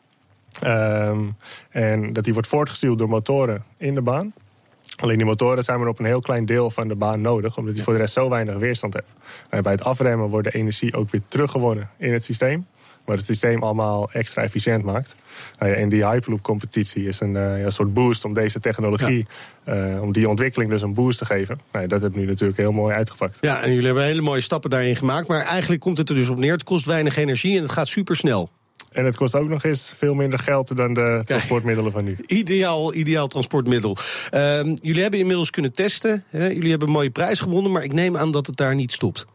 Um, 0.64 1.36
en 1.70 2.12
dat 2.12 2.24
die 2.24 2.32
wordt 2.32 2.48
voortgestuurd 2.48 2.98
door 2.98 3.08
motoren 3.08 3.64
in 3.76 3.94
de 3.94 4.02
baan. 4.02 4.32
Alleen 4.96 5.16
die 5.16 5.26
motoren 5.26 5.62
zijn 5.62 5.78
maar 5.78 5.88
op 5.88 5.98
een 5.98 6.04
heel 6.04 6.20
klein 6.20 6.46
deel 6.46 6.70
van 6.70 6.88
de 6.88 6.94
baan 6.94 7.20
nodig, 7.20 7.56
omdat 7.56 7.74
die 7.74 7.82
voor 7.82 7.92
de 7.92 7.98
rest 7.98 8.14
zo 8.14 8.28
weinig 8.28 8.56
weerstand 8.56 8.92
hebben. 8.92 9.12
En 9.48 9.62
bij 9.62 9.72
het 9.72 9.84
afremmen 9.84 10.28
wordt 10.28 10.52
de 10.52 10.58
energie 10.58 10.94
ook 10.96 11.10
weer 11.10 11.22
teruggewonnen 11.28 11.90
in 11.96 12.12
het 12.12 12.24
systeem 12.24 12.66
maar 13.04 13.16
het 13.16 13.24
systeem 13.24 13.62
allemaal 13.62 14.10
extra 14.12 14.42
efficiënt 14.42 14.84
maakt. 14.84 15.16
Uh, 15.62 15.80
en 15.80 15.88
die 15.88 16.06
Hyperloop-competitie 16.06 17.06
is 17.06 17.20
een, 17.20 17.34
uh, 17.34 17.62
een, 17.62 17.70
soort 17.70 17.94
boost 17.94 18.24
om 18.24 18.34
deze 18.34 18.60
technologie, 18.60 19.26
ja. 19.64 19.94
uh, 19.94 20.02
om 20.02 20.12
die 20.12 20.28
ontwikkeling 20.28 20.70
dus 20.70 20.82
een 20.82 20.94
boost 20.94 21.18
te 21.18 21.24
geven. 21.24 21.58
Nou, 21.72 21.86
dat 21.86 22.00
heeft 22.02 22.14
nu 22.14 22.26
natuurlijk 22.26 22.58
heel 22.58 22.72
mooi 22.72 22.94
uitgepakt. 22.94 23.38
Ja, 23.40 23.62
en 23.62 23.70
jullie 23.70 23.86
hebben 23.86 24.04
hele 24.04 24.20
mooie 24.20 24.40
stappen 24.40 24.70
daarin 24.70 24.96
gemaakt. 24.96 25.28
Maar 25.28 25.44
eigenlijk 25.44 25.80
komt 25.80 25.98
het 25.98 26.08
er 26.08 26.14
dus 26.14 26.28
op 26.28 26.38
neer, 26.38 26.52
het 26.52 26.64
kost 26.64 26.86
weinig 26.86 27.16
energie 27.16 27.56
en 27.56 27.62
het 27.62 27.72
gaat 27.72 27.88
supersnel. 27.88 28.50
En 28.92 29.04
het 29.04 29.16
kost 29.16 29.34
ook 29.34 29.48
nog 29.48 29.64
eens 29.64 29.92
veel 29.96 30.14
minder 30.14 30.38
geld 30.38 30.76
dan 30.76 30.94
de 30.94 31.22
transportmiddelen 31.24 31.92
van 31.92 32.04
nu. 32.04 32.16
Ideaal, 32.26 32.94
ideaal 32.94 33.28
transportmiddel. 33.28 33.96
Uh, 34.34 34.62
jullie 34.74 35.02
hebben 35.02 35.20
inmiddels 35.20 35.50
kunnen 35.50 35.72
testen. 35.72 36.24
Hè? 36.28 36.46
Jullie 36.46 36.70
hebben 36.70 36.88
een 36.88 36.94
mooie 36.94 37.10
prijs 37.10 37.40
gewonnen, 37.40 37.72
maar 37.72 37.84
ik 37.84 37.92
neem 37.92 38.16
aan 38.16 38.30
dat 38.30 38.46
het 38.46 38.56
daar 38.56 38.74
niet 38.74 38.92
stopt. 38.92 39.26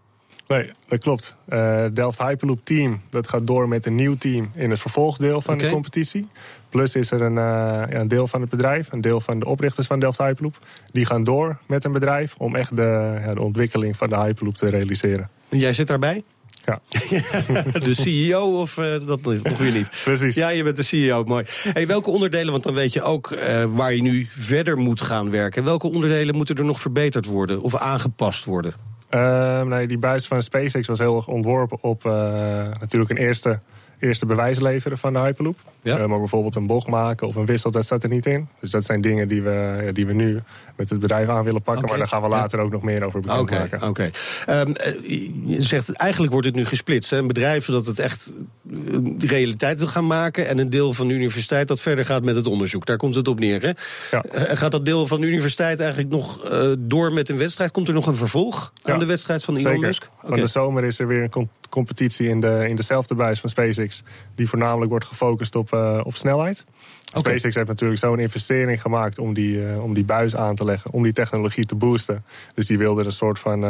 Nee, 0.48 0.72
dat 0.88 1.00
klopt. 1.00 1.36
Uh, 1.50 1.86
Delft 1.94 2.22
Hyperloop 2.22 2.60
Team 2.64 3.02
dat 3.10 3.28
gaat 3.28 3.48
door 3.48 3.68
met 3.68 3.86
een 3.86 3.96
nieuw 3.96 4.18
team 4.18 4.52
in 4.56 4.70
het 4.70 4.80
vervolgdeel 4.80 5.42
van 5.42 5.54
okay. 5.54 5.66
de 5.66 5.74
competitie. 5.74 6.28
Plus 6.70 6.96
is 6.96 7.12
er 7.12 7.22
een, 7.22 7.36
uh, 7.36 7.38
ja, 7.38 7.94
een, 7.94 8.08
deel 8.08 8.28
van 8.28 8.42
het 8.42 8.50
bedrijf, 8.50 8.92
een 8.92 9.02
deel 9.02 9.22
van 9.22 9.40
de 9.40 9.46
oprichters 9.46 9.88
van 9.88 10.00
Delft 10.00 10.18
Hyperloop. 10.18 10.58
Die 10.92 11.06
gaan 11.06 11.24
door 11.24 11.58
met 11.66 11.86
een 11.86 11.92
bedrijf 11.92 12.36
om 12.38 12.56
echt 12.56 12.76
de, 12.76 13.20
ja, 13.26 13.34
de 13.34 13.42
ontwikkeling 13.42 13.98
van 13.98 14.10
de 14.10 14.16
Hyperloop 14.16 14.58
te 14.58 14.66
realiseren. 14.66 15.30
En 15.50 15.58
jij 15.58 15.74
zit 15.74 15.88
daarbij? 15.88 16.24
Ja. 16.66 16.82
de 17.80 17.94
CEO 17.94 18.60
of 18.60 18.78
uh, 18.78 19.08
dat 19.08 19.22
nog 19.22 19.58
weer 19.64 19.72
niet? 19.72 20.02
Precies. 20.04 20.36
Ja, 20.36 20.50
je 20.50 20.64
bent 20.64 20.76
de 20.76 20.84
CEO, 20.84 21.24
mooi. 21.24 21.46
Hey, 21.74 21.88
welke 21.88 22.10
onderdelen, 22.10 22.52
want 22.52 22.64
dan 22.64 22.74
weet 22.74 22.94
je 22.94 23.02
ook 23.02 23.32
uh, 23.32 23.64
waar 23.64 23.94
je 23.94 24.02
nu 24.02 24.28
verder 24.30 24.78
moet 24.78 25.02
gaan 25.02 25.30
werken. 25.30 25.64
Welke 25.64 25.88
onderdelen 25.88 26.36
moeten 26.36 26.56
er 26.56 26.66
nog 26.66 26.82
verbeterd 26.82 27.26
worden 27.26 27.62
of 27.62 27.76
aangepast 27.76 28.44
worden? 28.44 28.74
Ehm, 29.10 29.68
nee, 29.68 29.88
die 29.88 29.98
buis 29.98 30.28
van 30.28 30.42
SpaceX 30.42 30.88
was 30.88 31.00
heel 31.00 31.16
erg 31.16 31.28
ontworpen 31.28 31.78
op 31.82 32.06
uh, 32.06 32.14
natuurlijk 32.80 33.12
een 33.12 33.18
eerste 33.18 33.60
eerste 34.00 34.26
bewijs 34.26 34.60
leveren 34.60 34.98
van 34.98 35.14
de 35.14 35.20
Hyperloop. 35.20 35.58
Ja. 35.82 36.00
Uh, 36.00 36.06
maar 36.06 36.20
bijvoorbeeld 36.20 36.56
een 36.56 36.68
bocht 36.68 36.88
maken 36.88 37.28
of 37.28 37.36
een 37.36 37.46
wissel, 37.46 37.72
dat 37.72 37.86
staat 37.86 38.04
er 38.04 38.10
niet 38.10 38.26
in. 38.26 38.48
Dus 38.60 38.72
dat 38.72 38.86
zijn 38.86 39.02
dingen 39.02 39.28
die 39.28 39.42
we, 39.42 39.84
ja, 39.86 39.92
die 39.92 40.06
we 40.06 40.14
nu 40.14 40.42
met 40.76 40.90
het 40.90 41.00
bedrijf 41.00 41.30
aan 41.30 41.44
willen 41.44 41.62
pakken. 41.62 41.88
Maar 41.90 41.98
daar 41.98 42.08
gaan 42.08 42.22
we 42.22 42.28
later 42.28 42.60
ook 42.60 42.72
nog 42.72 42.82
meer 42.82 43.06
over 43.06 43.22
bekend 43.22 43.50
maken. 43.50 43.78
Oké, 43.78 43.88
okay. 43.88 44.12
um, 44.62 44.76
ehm, 44.76 44.96
je 45.46 45.62
zegt, 45.62 45.92
eigenlijk 45.92 46.32
wordt 46.32 46.48
het 46.48 46.56
nu 46.56 46.66
gesplitst. 46.66 47.10
Hè? 47.10 47.18
Een 47.18 47.28
bedrijf 47.28 47.66
dat 47.66 47.86
het 47.86 48.00
echt 48.00 48.34
eh, 48.72 49.00
realiteit 49.20 49.80
wil 49.80 49.88
gaan 49.88 50.08
maken... 50.08 50.48
en 50.48 50.58
een 50.58 50.70
deel 50.70 50.94
van 50.94 51.08
de 51.08 51.14
universiteit 51.14 51.68
dat 51.68 51.80
verder 51.80 52.06
gaat 52.06 52.24
met 52.24 52.36
het 52.36 52.48
onderzoek. 52.48 52.86
Daar 52.86 52.98
komt 52.98 53.16
het 53.16 53.28
op 53.28 53.40
neer, 53.40 53.62
hè? 53.62 53.72
Ja. 54.12 54.24
Uh, 54.26 54.42
gaat 54.58 54.72
dat 54.72 54.86
deel 54.86 55.08
van 55.08 55.22
de 55.22 55.28
universiteit 55.28 55.80
eigenlijk 55.80 56.10
nog 56.10 56.52
uh, 56.52 56.72
door 56.80 57.14
met 57.14 57.30
een 57.30 57.38
wedstrijd? 57.38 57.72
Komt 57.72 57.88
er 57.88 57.94
nog 57.94 58.08
een 58.08 58.16
vervolg 58.16 58.74
aan 58.84 59.00
de 59.00 59.06
wedstrijd 59.06 59.44
van 59.44 59.58
Elon. 59.58 59.80
Musk? 59.80 60.10
Van 60.24 60.40
de 60.40 60.48
zomer 60.48 60.84
is 60.84 61.00
er 61.00 61.08
weer 61.08 61.30
een 61.32 61.50
competitie 61.70 62.28
in, 62.28 62.42
de, 62.42 62.66
in 62.68 62.76
dezelfde 62.76 63.16
buis 63.16 63.40
van 63.40 63.50
SpaceX... 63.50 63.87
die 64.36 64.50
voornamelijk 64.50 64.90
wordt 64.90 65.06
gefocust 65.06 65.56
op, 65.56 65.74
uh, 65.74 66.02
op 66.04 66.16
snelheid. 66.16 66.66
Okay. 67.14 67.32
SpaceX 67.32 67.56
heeft 67.56 67.68
natuurlijk 67.68 68.00
zo'n 68.00 68.20
investering 68.20 68.82
gemaakt 68.82 69.20
om 69.20 69.34
die, 69.34 69.56
uh, 69.56 69.84
om 69.84 69.94
die 69.94 70.04
buis 70.04 70.36
aan 70.36 70.56
te 70.56 70.66
leggen... 70.66 70.92
om 70.92 71.04
die 71.04 71.14
technologie 71.14 71.66
te 71.66 71.76
boosten. 71.76 72.24
Dus 72.54 72.66
die 72.66 72.78
wilde 72.78 73.00
er 73.00 73.06
een 73.06 73.12
soort 73.12 73.40
van 73.40 73.64
uh, 73.64 73.70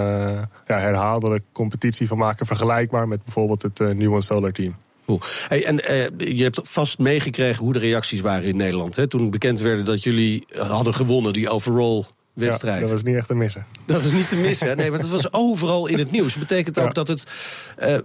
ja, 0.66 0.80
herhaaldelijke 0.80 1.46
competitie 1.52 2.08
van 2.08 2.18
maken... 2.18 2.46
vergelijkbaar 2.46 3.08
met 3.08 3.24
bijvoorbeeld 3.24 3.62
het 3.62 3.80
New 3.80 4.12
One 4.12 4.22
Solar 4.22 4.52
Team. 4.52 4.76
Cool. 5.06 5.20
Hey, 5.48 5.66
en 5.66 5.76
je 6.18 6.44
hebt 6.44 6.60
vast 6.64 7.00
meegekregen 7.00 7.64
hoe 7.64 7.74
de 7.74 7.80
reacties 7.80 8.22
waren 8.22 8.44
in 8.44 8.56
Nederland. 8.56 8.96
Hè? 8.96 9.08
Toen 9.08 9.30
bekend 9.30 9.60
werd 9.60 9.86
dat 9.86 10.04
jullie 10.04 10.46
hadden 10.56 10.94
gewonnen, 10.94 11.34
die 11.34 11.50
overall 11.50 12.06
wedstrijd. 12.46 12.75
Ja, 12.75 12.82
dat 12.82 12.91
was 12.91 13.03
niet 13.03 13.15
echt 13.15 13.27
te 13.27 13.36
missen. 13.36 13.65
Dat 13.86 14.03
was 14.03 14.12
niet 14.12 14.29
te 14.29 14.36
missen, 14.36 14.77
nee, 14.77 14.89
maar 14.89 15.00
dat 15.00 15.10
was 15.10 15.34
overal 15.46 15.88
in 15.88 16.00
het 16.00 16.12
nieuws. 16.12 16.34
Dat 16.34 16.48
betekent 16.48 16.79
ook 16.79 16.86
ja. 16.86 16.91
dat 16.91 17.08
het 17.08 17.27
uh, 17.79 17.98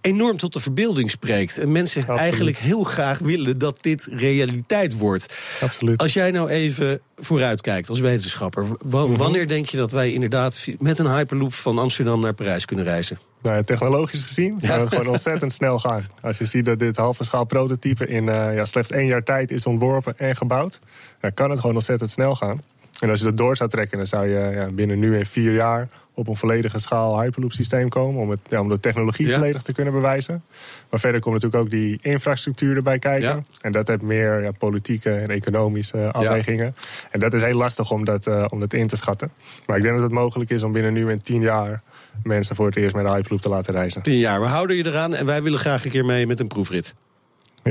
enorm 0.00 0.36
tot 0.36 0.52
de 0.52 0.60
verbeelding 0.60 1.10
spreekt. 1.10 1.58
En 1.58 1.72
mensen 1.72 2.00
Absoluut. 2.00 2.20
eigenlijk 2.20 2.56
heel 2.56 2.82
graag 2.82 3.18
willen 3.18 3.58
dat 3.58 3.76
dit 3.80 4.08
realiteit 4.10 4.98
wordt. 4.98 5.34
Absoluut. 5.60 5.98
Als 6.00 6.12
jij 6.12 6.30
nou 6.30 6.48
even 6.48 7.00
vooruitkijkt 7.16 7.88
als 7.88 8.00
wetenschapper... 8.00 8.66
wanneer 8.84 9.16
mm 9.18 9.34
-hmm. 9.34 9.46
denk 9.46 9.66
je 9.66 9.76
dat 9.76 9.92
wij 9.92 10.12
inderdaad 10.12 10.66
met 10.78 10.98
een 10.98 11.14
hyperloop 11.14 11.54
van 11.54 11.78
Amsterdam 11.78 12.20
naar 12.20 12.34
Parijs 12.34 12.64
kunnen 12.64 12.84
reizen? 12.84 13.18
Nou, 13.42 13.64
technologisch 13.64 14.22
gezien 14.22 14.58
ja. 14.60 14.68
gaat 14.68 14.80
het 14.80 14.88
gewoon 14.88 15.06
ontzettend 15.06 15.52
snel 15.60 15.78
gaan. 15.78 16.06
Als 16.20 16.38
je 16.38 16.44
ziet 16.44 16.64
dat 16.64 16.78
dit 16.78 16.96
halve 16.96 17.24
schaal 17.24 17.44
prototype 17.44 18.06
in 18.06 18.26
uh, 18.26 18.54
ja, 18.54 18.64
slechts 18.64 18.90
één 18.90 19.06
jaar 19.06 19.22
tijd 19.22 19.50
is 19.50 19.66
ontworpen 19.66 20.18
en 20.18 20.36
gebouwd... 20.36 20.80
dan 21.20 21.34
kan 21.34 21.50
het 21.50 21.60
gewoon 21.60 21.74
ontzettend 21.74 22.10
snel 22.10 22.34
gaan. 22.34 22.62
En 23.00 23.10
als 23.10 23.18
je 23.18 23.24
dat 23.24 23.36
door 23.36 23.56
zou 23.56 23.70
trekken, 23.70 23.96
dan 23.96 24.06
zou 24.06 24.28
je 24.28 24.50
ja, 24.54 24.66
binnen 24.72 24.98
nu 24.98 25.18
en 25.18 25.26
vier 25.26 25.54
jaar 25.54 25.88
op 26.14 26.28
een 26.28 26.36
volledige 26.36 26.78
schaal 26.78 27.20
Hyperloop 27.20 27.52
systeem 27.52 27.88
komen. 27.88 28.20
Om, 28.20 28.30
het, 28.30 28.40
ja, 28.48 28.60
om 28.60 28.68
de 28.68 28.80
technologie 28.80 29.26
ja. 29.26 29.38
volledig 29.38 29.62
te 29.62 29.72
kunnen 29.72 29.92
bewijzen. 29.92 30.42
Maar 30.90 31.00
verder 31.00 31.20
komt 31.20 31.34
natuurlijk 31.34 31.62
ook 31.62 31.70
die 31.70 31.98
infrastructuur 32.02 32.76
erbij 32.76 32.98
kijken. 32.98 33.46
En 33.60 33.72
dat 33.72 33.88
heeft 33.88 34.02
meer 34.02 34.42
ja, 34.42 34.50
politieke 34.50 35.10
en 35.10 35.28
economische 35.28 36.12
afwegingen. 36.12 36.74
En 37.10 37.20
dat 37.20 37.34
is 37.34 37.42
heel 37.42 37.56
lastig 37.56 37.90
om 37.90 38.04
dat, 38.04 38.26
uh, 38.26 38.44
om 38.48 38.60
dat 38.60 38.72
in 38.72 38.86
te 38.86 38.96
schatten. 38.96 39.30
Maar 39.66 39.76
ik 39.76 39.82
denk 39.82 39.94
dat 39.94 40.04
het 40.04 40.12
mogelijk 40.12 40.50
is 40.50 40.62
om 40.62 40.72
binnen 40.72 40.92
nu 40.92 41.10
en 41.10 41.22
tien 41.22 41.40
jaar 41.40 41.82
mensen 42.22 42.56
voor 42.56 42.66
het 42.66 42.76
eerst 42.76 42.94
met 42.94 43.06
de 43.06 43.12
Hyperloop 43.12 43.40
te 43.40 43.48
laten 43.48 43.74
reizen. 43.74 44.02
Tien 44.02 44.18
jaar, 44.18 44.40
we 44.40 44.46
houden 44.46 44.76
je 44.76 44.86
eraan 44.86 45.14
en 45.14 45.26
wij 45.26 45.42
willen 45.42 45.58
graag 45.58 45.84
een 45.84 45.90
keer 45.90 46.04
mee 46.04 46.26
met 46.26 46.40
een 46.40 46.48
proefrit. 46.48 46.94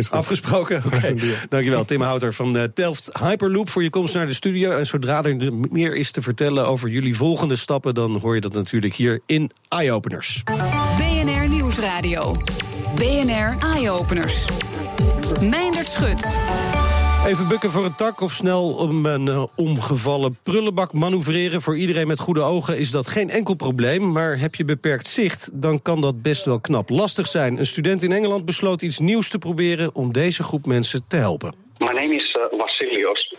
Afgesproken? 0.10 0.84
Okay. 0.86 1.16
Dankjewel, 1.50 1.86
Tim 1.86 2.02
Houter 2.02 2.34
van 2.34 2.58
uh, 2.58 2.64
Delft 2.74 3.10
Hyperloop 3.20 3.70
voor 3.70 3.84
je 3.84 3.90
komst 3.90 4.14
naar 4.14 4.26
de 4.26 4.34
studio. 4.34 4.78
En 4.78 4.86
zodra 4.86 5.24
er 5.24 5.54
meer 5.54 5.96
is 5.96 6.12
te 6.12 6.22
vertellen 6.22 6.68
over 6.68 6.90
jullie 6.90 7.16
volgende 7.16 7.56
stappen... 7.56 7.94
dan 7.94 8.20
hoor 8.20 8.36
je 8.36 8.42
dat 8.42 8.54
natuurlijk 8.54 8.94
hier 8.94 9.22
in 9.26 9.52
Eye 9.70 9.92
Openers. 9.92 10.44
BNR 10.98 11.50
Nieuwsradio. 11.50 12.36
BNR 12.96 13.58
Eye 13.60 13.90
Openers. 13.90 14.46
Meindert 15.42 15.88
Schut. 15.88 16.36
Even 17.28 17.48
bukken 17.48 17.72
voor 17.72 17.86
een 17.86 17.96
tak 17.96 18.22
of 18.22 18.32
snel 18.32 18.74
om 18.76 19.06
een 19.06 19.26
uh, 19.26 19.44
omgevallen 19.56 20.38
prullenbak 20.44 20.94
manoeuvreren. 20.94 21.62
Voor 21.62 21.78
iedereen 21.78 22.08
met 22.08 22.20
goede 22.20 22.42
ogen 22.42 22.78
is 22.78 22.92
dat 22.92 23.08
geen 23.08 23.30
enkel 23.30 23.54
probleem. 23.54 24.12
Maar 24.12 24.40
heb 24.40 24.56
je 24.56 24.64
beperkt 24.64 25.08
zicht, 25.08 25.50
dan 25.54 25.82
kan 25.82 26.02
dat 26.02 26.22
best 26.22 26.46
wel 26.46 26.60
knap 26.60 26.90
lastig 26.90 27.28
zijn. 27.28 27.58
Een 27.58 27.66
student 27.66 28.04
in 28.04 28.12
Engeland 28.12 28.46
besloot 28.46 28.82
iets 28.82 29.00
nieuws 29.00 29.30
te 29.30 29.38
proberen 29.38 29.96
om 29.96 30.14
deze 30.14 30.44
groep 30.44 30.66
mensen 30.66 31.08
te 31.08 31.18
helpen. 31.18 31.54
My 31.78 31.86
name 31.86 32.16
is 32.16 32.38
uh, 32.38 32.60
Vassilios. 32.60 33.36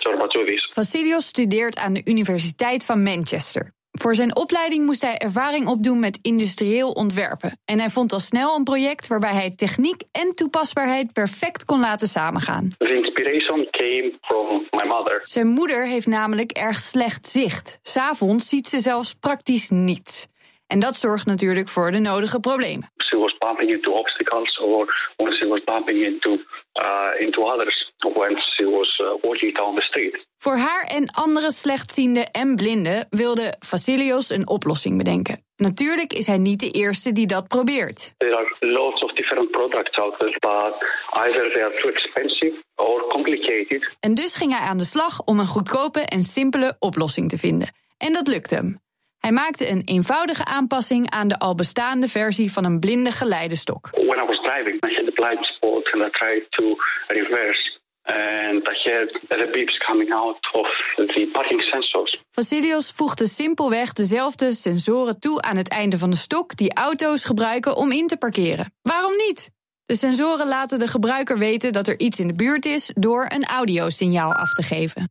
Vassilios 0.71 1.27
studeert 1.27 1.79
aan 1.79 1.93
de 1.93 2.01
Universiteit 2.05 2.85
van 2.85 3.03
Manchester. 3.03 3.73
Voor 3.93 4.15
zijn 4.15 4.37
opleiding 4.37 4.85
moest 4.85 5.03
hij 5.03 5.17
ervaring 5.17 5.67
opdoen 5.67 5.99
met 5.99 6.19
industrieel 6.23 6.91
ontwerpen. 6.91 7.59
En 7.65 7.79
hij 7.79 7.89
vond 7.89 8.13
al 8.13 8.21
snel 8.21 8.57
een 8.57 8.65
project 8.65 9.07
waarbij 9.07 9.33
hij 9.33 9.55
techniek 9.57 10.03
en 10.13 10.35
toepasbaarheid 10.35 11.13
perfect 11.13 11.65
kon 11.65 11.81
laten 11.81 12.09
samengaan. 12.09 12.69
The 12.79 12.95
inspiration 12.95 13.69
came 13.71 14.13
from 14.21 14.67
my 14.71 14.87
mother. 14.87 15.21
Zijn 15.23 15.47
moeder 15.47 15.87
heeft 15.87 16.07
namelijk 16.07 16.53
erg 16.53 16.79
slecht 16.79 17.29
zicht. 17.29 17.79
S'avonds 17.83 18.49
ziet 18.49 18.69
ze 18.69 18.79
zelfs 18.79 19.15
praktisch 19.15 19.71
niets. 19.71 20.27
En 20.69 20.79
dat 20.79 20.97
zorgt 20.97 21.27
natuurlijk 21.27 21.69
voor 21.69 21.91
de 21.91 21.99
nodige 21.99 22.41
problemen. 22.41 22.91
She 22.97 23.17
was 23.17 23.39
bumping 23.39 23.71
into 23.71 23.91
obstacles 23.91 24.59
or 24.59 25.13
when 25.17 25.33
she 25.33 25.47
was 25.47 25.65
bumping 25.65 26.05
into, 26.05 26.31
uh, 26.31 27.21
into 27.21 27.43
others 27.43 27.93
when 27.99 28.37
she 28.37 28.65
was 28.65 28.99
uh, 28.99 29.07
walking 29.23 29.55
down 29.57 29.75
the 29.75 29.83
street. 29.83 30.27
Voor 30.37 30.57
haar 30.57 30.85
en 30.85 31.11
andere 31.11 31.53
slechtzienden 31.53 32.31
en 32.31 32.55
blinden 32.57 33.07
wilde 33.11 33.55
Vasilios 33.59 34.31
een 34.31 34.49
oplossing 34.49 34.97
bedenken. 34.99 35.43
Natuurlijk 35.57 36.13
is 36.13 36.27
hij 36.27 36.39
niet 36.39 36.61
de 36.61 36.71
eerste 36.71 37.13
die 37.13 37.27
dat 37.27 37.49
probeert. 37.49 38.13
There 38.17 38.37
are 38.37 38.57
lots 38.61 39.03
of 39.03 39.13
different 39.13 39.51
products 39.51 39.99
out 39.99 40.19
there, 40.19 40.37
but 40.41 40.75
either 41.11 41.53
they 41.53 41.63
are 41.63 41.81
too 41.81 41.91
expensive 41.91 42.63
or 42.75 43.07
complicated. 43.09 43.97
En 44.01 44.15
dus 44.15 44.37
ging 44.37 44.59
hij 44.59 44.69
aan 44.69 44.79
de 44.79 44.85
slag 44.85 45.23
om 45.25 45.39
een 45.39 45.47
goedkope 45.47 46.01
en 46.01 46.23
simpele 46.23 46.77
oplossing 46.79 47.31
te 47.31 47.39
vinden. 47.39 47.69
En 47.99 48.13
dat 48.13 48.27
lukte 48.27 48.55
hem. 48.55 48.81
Hij 49.19 49.33
maakte 49.33 49.71
een 49.71 49.83
eenvoudige 49.85 50.45
aanpassing 50.45 51.11
aan 51.11 51.29
de 51.29 51.39
al 51.39 51.55
bestaande 51.55 52.09
versie 52.09 52.53
van 52.53 52.65
een 52.65 52.81
blinde 52.81 53.11
geleidestok. 53.11 53.89
When 53.91 54.19
I 54.23 54.27
was 54.27 54.41
driving, 54.41 54.85
I 54.85 54.95
had 54.95 55.05
the 55.05 55.13
blind 55.15 55.45
spot 55.45 55.93
and 55.93 56.05
I 56.05 56.11
tried 56.11 56.47
to 56.51 56.77
reverse. 57.07 57.77
And 58.03 58.69
I 58.69 58.91
had 58.91 59.09
the 59.29 59.49
beeps 59.53 59.79
coming 59.87 60.13
out 60.13 60.53
of 60.53 60.69
the 60.95 61.29
parking 61.33 61.63
sensors. 61.63 62.23
Vasilios 62.31 62.91
voegde 62.91 63.27
simpelweg 63.27 63.93
dezelfde 63.93 64.53
sensoren 64.53 65.21
toe 65.21 65.43
aan 65.43 65.57
het 65.57 65.69
einde 65.69 65.99
van 65.99 66.11
de 66.11 66.17
stok 66.17 66.57
die 66.57 66.75
auto's 66.75 67.25
gebruiken 67.25 67.77
om 67.77 67.93
in 67.93 68.07
te 68.07 68.17
parkeren. 68.17 68.73
Waarom 68.83 69.17
niet? 69.17 69.51
De 69.87 69.97
sensoren 69.97 70.49
laten 70.49 70.79
de 70.79 70.89
gebruiker 70.89 71.39
weten 71.39 71.73
dat 71.73 71.89
er 71.89 71.99
iets 71.99 72.21
in 72.21 72.27
de 72.27 72.35
buurt 72.35 72.65
is 72.65 72.91
door 72.95 73.27
een 73.29 73.45
audiosignaal 73.45 74.33
af 74.33 74.53
te 74.53 74.63
geven. 74.63 75.11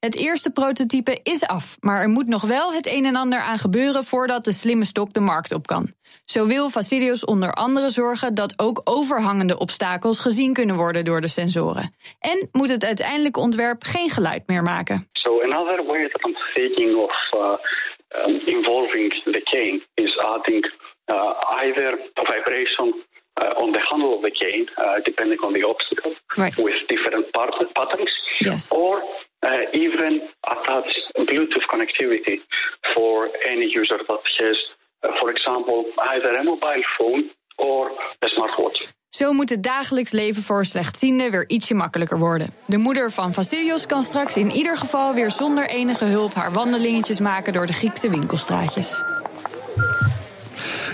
Het 0.00 0.16
eerste 0.16 0.50
prototype 0.50 1.20
is 1.22 1.46
af, 1.46 1.76
maar 1.80 2.00
er 2.00 2.08
moet 2.08 2.26
nog 2.26 2.42
wel 2.42 2.72
het 2.72 2.86
een 2.86 3.04
en 3.04 3.16
ander 3.16 3.40
aan 3.40 3.58
gebeuren 3.58 4.04
voordat 4.04 4.44
de 4.44 4.52
slimme 4.52 4.84
stok 4.84 5.12
de 5.12 5.20
markt 5.20 5.52
op 5.52 5.66
kan. 5.66 5.92
Zo 6.24 6.46
wil 6.46 6.68
Vasilios 6.70 7.24
onder 7.24 7.52
andere 7.52 7.90
zorgen 7.90 8.34
dat 8.34 8.54
ook 8.56 8.80
overhangende 8.84 9.58
obstakels 9.58 10.20
gezien 10.20 10.52
kunnen 10.52 10.76
worden 10.76 11.04
door 11.04 11.20
de 11.20 11.28
sensoren. 11.28 11.94
En 12.18 12.48
moet 12.52 12.68
het 12.68 12.84
uiteindelijke 12.84 13.40
ontwerp 13.40 13.82
geen 13.82 14.08
geluid 14.10 14.42
meer 14.46 14.62
maken. 14.62 15.08
So 15.12 15.42
another 15.42 15.84
way 15.86 16.08
that 16.08 16.26
I'm 16.26 16.36
thinking 16.54 16.96
of 16.96 17.12
uh, 17.34 17.54
um, 18.26 18.40
involving 18.44 19.22
the 19.24 19.40
cane 19.42 19.80
is 19.94 20.18
adding 20.18 20.72
uh, 21.06 21.32
either 21.62 21.98
a 22.18 22.24
vibration 22.24 22.94
uh, 23.40 23.62
on 23.62 23.72
the 23.72 23.80
handle 23.80 24.14
of 24.16 24.22
the 24.22 24.30
cane, 24.30 24.68
depending 25.04 25.40
on 25.40 25.52
the 25.52 25.68
obstacle, 25.68 26.12
right. 26.36 26.56
with 26.56 26.86
different 26.86 27.32
patterns, 27.74 28.10
yes. 28.38 28.68
or 28.72 29.02
uh, 29.42 29.50
even 29.72 30.22
attach 30.40 30.90
Bluetooth 31.14 31.66
connectivity 31.66 32.40
for 32.94 33.28
any 33.46 33.66
user 33.78 33.98
that 34.06 34.20
has, 34.38 34.58
uh, 35.02 35.12
for 35.20 35.30
example, 35.30 35.84
either 36.12 36.32
a 36.38 36.42
mobile 36.42 36.84
phone 36.98 37.30
or 37.56 37.90
a 38.24 38.28
smartwatch. 38.28 38.92
Zo 39.10 39.32
moet 39.32 39.50
het 39.50 39.62
dagelijks 39.62 40.10
leven 40.10 40.42
voor 40.42 40.64
slechtzienden 40.64 41.30
weer 41.30 41.48
ietsje 41.48 41.74
makkelijker 41.74 42.18
worden. 42.18 42.52
De 42.66 42.76
moeder 42.76 43.10
van 43.10 43.34
Vasilios 43.34 43.86
kan 43.86 44.02
straks 44.02 44.36
in 44.36 44.50
ieder 44.50 44.78
geval 44.78 45.14
weer 45.14 45.30
zonder 45.30 45.68
enige 45.68 46.04
hulp 46.04 46.34
haar 46.34 46.52
wandelingetjes 46.52 47.20
maken 47.20 47.52
door 47.52 47.66
de 47.66 47.72
Griekse 47.72 48.10
winkelstraatjes. 48.10 49.02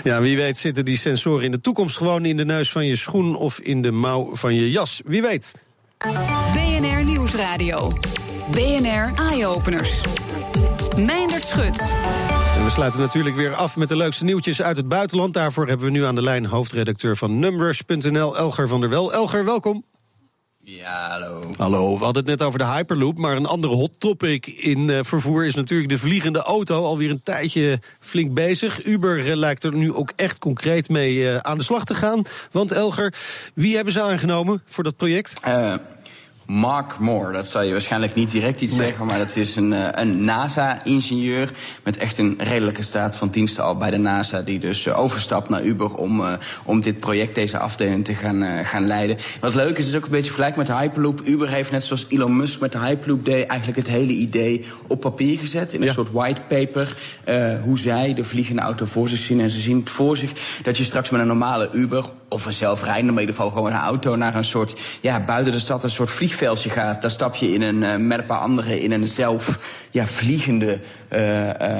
Ja, 0.03 0.21
wie 0.21 0.37
weet 0.37 0.57
zitten 0.57 0.85
die 0.85 0.97
sensoren 0.97 1.43
in 1.43 1.51
de 1.51 1.61
toekomst 1.61 1.97
gewoon 1.97 2.25
in 2.25 2.37
de 2.37 2.45
neus 2.45 2.71
van 2.71 2.85
je 2.85 2.95
schoen 2.95 3.35
of 3.35 3.59
in 3.59 3.81
de 3.81 3.91
mouw 3.91 4.35
van 4.35 4.55
je 4.55 4.71
jas. 4.71 5.01
Wie 5.05 5.21
weet. 5.21 5.53
BNR 7.37 7.57
Nieuwsradio. 7.57 7.91
BNR 8.51 9.13
Eye-Openers. 9.15 10.01
Meindert 10.95 11.45
Schut. 11.45 11.79
En 12.55 12.63
we 12.63 12.69
sluiten 12.69 12.99
natuurlijk 12.99 13.35
weer 13.35 13.55
af 13.55 13.75
met 13.75 13.89
de 13.89 13.95
leukste 13.95 14.23
nieuwtjes 14.23 14.61
uit 14.61 14.77
het 14.77 14.87
buitenland. 14.87 15.33
Daarvoor 15.33 15.67
hebben 15.67 15.85
we 15.85 15.91
nu 15.91 16.05
aan 16.05 16.15
de 16.15 16.21
lijn 16.21 16.45
hoofdredacteur 16.45 17.17
van 17.17 17.39
Numbers.nl, 17.39 18.37
Elger 18.37 18.67
van 18.67 18.81
der 18.81 18.89
Wel. 18.89 19.13
Elger, 19.13 19.45
welkom. 19.45 19.83
Ja, 20.69 21.09
hallo. 21.09 21.43
Hallo, 21.57 21.97
we 21.97 22.03
hadden 22.03 22.25
het 22.25 22.39
net 22.39 22.47
over 22.47 22.59
de 22.59 22.65
Hyperloop, 22.65 23.17
maar 23.17 23.35
een 23.35 23.45
andere 23.45 23.73
hot 23.73 23.99
topic 23.99 24.47
in 24.47 24.89
uh, 24.89 24.99
vervoer 25.03 25.45
is 25.45 25.55
natuurlijk 25.55 25.89
de 25.89 25.97
vliegende 25.97 26.39
auto. 26.39 26.83
Alweer 26.83 27.09
een 27.09 27.23
tijdje 27.23 27.79
flink 27.99 28.33
bezig. 28.33 28.85
Uber 28.85 29.27
uh, 29.27 29.35
lijkt 29.35 29.63
er 29.63 29.73
nu 29.73 29.93
ook 29.93 30.11
echt 30.15 30.39
concreet 30.39 30.89
mee 30.89 31.15
uh, 31.15 31.37
aan 31.37 31.57
de 31.57 31.63
slag 31.63 31.85
te 31.85 31.95
gaan. 31.95 32.23
Want 32.51 32.71
Elger, 32.71 33.13
wie 33.53 33.75
hebben 33.75 33.93
ze 33.93 34.01
aangenomen 34.01 34.61
voor 34.65 34.83
dat 34.83 34.97
project? 34.97 35.41
Mark 36.47 36.99
Moore, 36.99 37.33
dat 37.33 37.47
zal 37.47 37.61
je 37.61 37.71
waarschijnlijk 37.71 38.15
niet 38.15 38.31
direct 38.31 38.61
iets 38.61 38.75
zeggen, 38.75 39.05
maar 39.05 39.17
dat 39.17 39.35
is 39.35 39.55
een, 39.55 40.01
een 40.01 40.23
NASA-ingenieur 40.23 41.51
met 41.83 41.97
echt 41.97 42.17
een 42.17 42.35
redelijke 42.37 42.83
staat 42.83 43.15
van 43.15 43.29
diensten 43.29 43.63
al 43.63 43.77
bij 43.77 43.91
de 43.91 43.97
NASA, 43.97 44.41
die 44.41 44.59
dus 44.59 44.89
overstapt 44.89 45.49
naar 45.49 45.63
Uber 45.63 45.93
om, 45.93 46.19
uh, 46.19 46.33
om 46.63 46.79
dit 46.79 46.99
project, 46.99 47.35
deze 47.35 47.57
afdeling 47.57 48.05
te 48.05 48.15
gaan, 48.15 48.43
uh, 48.43 48.65
gaan 48.65 48.87
leiden. 48.87 49.17
Wat 49.39 49.55
leuk 49.55 49.77
is, 49.77 49.87
is 49.87 49.95
ook 49.95 50.03
een 50.03 50.09
beetje 50.09 50.31
vergelijkbaar 50.31 50.65
met 50.65 50.75
de 50.75 50.81
Hyperloop. 50.81 51.21
Uber 51.25 51.49
heeft 51.49 51.71
net 51.71 51.83
zoals 51.83 52.05
Elon 52.09 52.37
Musk 52.37 52.59
met 52.59 52.71
de 52.71 52.79
Hyperloop 52.79 53.25
deed 53.25 53.45
eigenlijk 53.45 53.79
het 53.79 53.87
hele 53.87 54.11
idee 54.11 54.65
op 54.87 55.01
papier 55.01 55.39
gezet, 55.39 55.73
in 55.73 55.81
een 55.81 55.87
ja. 55.87 55.93
soort 55.93 56.11
whitepaper, 56.11 56.93
uh, 57.29 57.61
hoe 57.63 57.79
zij 57.79 58.13
de 58.13 58.23
vliegende 58.23 58.61
auto 58.61 58.85
voor 58.85 59.09
zich 59.09 59.19
zien. 59.19 59.39
En 59.39 59.49
ze 59.49 59.59
zien 59.59 59.79
het 59.79 59.89
voor 59.89 60.17
zich 60.17 60.31
dat 60.63 60.77
je 60.77 60.83
straks 60.83 61.09
met 61.09 61.21
een 61.21 61.27
normale 61.27 61.69
Uber 61.73 62.05
of 62.29 62.45
een 62.45 62.53
zelfrijdende, 62.53 63.11
maar 63.11 63.21
in 63.21 63.27
ieder 63.27 63.35
geval 63.35 63.57
gewoon 63.57 63.73
een 63.73 63.79
auto 63.79 64.15
naar 64.15 64.35
een 64.35 64.43
soort, 64.43 64.81
ja, 65.01 65.19
buiten 65.19 65.53
de 65.53 65.59
stad 65.59 65.83
een 65.83 65.91
soort 65.91 66.11
vliegveldje 66.11 66.69
gaat. 66.69 67.01
Daar 67.01 67.11
stap 67.11 67.35
je 67.35 67.53
in 67.53 67.61
een, 67.61 67.81
uh, 67.81 67.95
met 67.95 68.19
een 68.19 68.25
paar 68.25 68.39
anderen 68.39 68.81
in 68.81 68.91
een 68.91 69.07
zelf, 69.07 69.59
ja, 69.91 70.05
vliegende 70.05 70.79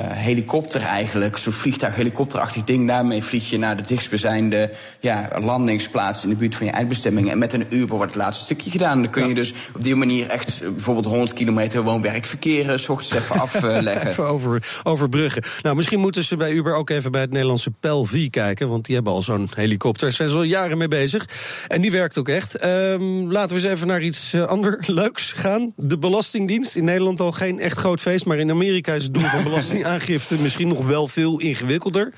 helikopter 0.10 0.82
eigenlijk. 0.82 1.34
Een 1.34 1.40
soort 1.40 1.56
vliegtuig, 1.56 1.96
helikopterachtig 1.96 2.64
ding. 2.64 2.88
Daarmee 2.88 3.24
vlieg 3.24 3.50
je 3.50 3.58
naar 3.58 3.78
de 3.78 3.84
dichtstbijzijnde, 3.84 4.72
ja, 5.00 5.30
landingsplaats 5.42 6.24
in 6.24 6.30
de 6.30 6.36
buurt 6.36 6.56
van 6.56 6.66
je 6.66 6.72
eindbestemming. 6.72 7.32
En 7.32 7.38
met 7.38 7.54
een 7.54 7.66
Uber 7.70 7.96
wordt 7.96 8.14
het 8.14 8.22
laatste 8.22 8.44
stukje 8.44 8.72
gedaan. 8.72 9.02
Dan 9.02 9.12
kun 9.12 9.28
je 9.28 9.36
dus 9.36 9.54
op 9.76 9.84
die 9.84 9.96
manier 9.96 10.28
echt 10.28 10.60
bijvoorbeeld 10.62 11.06
100 11.06 11.34
kilometer 11.34 11.84
woon-werkverkeer 11.84 12.80
s 12.80 12.90
ochtends 12.90 13.24
even 13.24 13.40
afleggen. 13.46 14.08
even 14.08 14.28
over, 14.28 14.80
overbruggen. 14.84 15.44
Nou, 15.62 15.76
misschien 15.76 16.00
moeten 16.00 16.24
ze 16.24 16.38
bij 16.38 16.52
Uber 16.52 16.76
ook 16.76 16.90
even 16.90 17.12
bij 17.12 17.22
het 17.22 17.32
Nederlandse 17.32 17.72
PELV 17.80 18.30
kijken, 18.30 18.70
want 18.70 18.86
die 18.86 18.96
hebben 18.96 19.14
al 19.14 19.22
zo'n 19.22 19.50
helikopter. 19.56 20.12
Zijn 20.12 20.30
ze 20.30 20.36
al 20.36 20.44
jaren 20.44 20.78
mee 20.78 20.88
bezig. 20.88 21.30
En 21.68 21.82
die 21.82 21.92
werkt 21.92 22.18
ook 22.18 22.30
echt. 22.30 22.66
Um, 22.66 23.32
laten 23.32 23.56
we 23.56 23.62
eens 23.62 23.72
even 23.72 23.88
naar 23.88 24.02
iets 24.02 24.34
uh, 24.34 24.44
ander 24.44 24.80
leuks 25.02 25.32
gaan. 25.32 25.74
De 25.76 25.98
Belastingdienst. 25.98 26.76
In 26.76 26.84
Nederland 26.84 27.20
al 27.20 27.32
geen 27.32 27.60
echt 27.60 27.78
groot 27.78 28.02
feest. 28.02 28.26
Maar 28.26 28.38
in 28.38 28.52
Amerika 28.52 28.94
is 28.94 29.04
het 29.04 29.17
van 29.20 29.44
belastingaangifte 29.44 30.36
misschien 30.42 30.68
nog 30.68 30.86
wel 30.86 31.08
veel 31.08 31.40
ingewikkelder. 31.40 32.14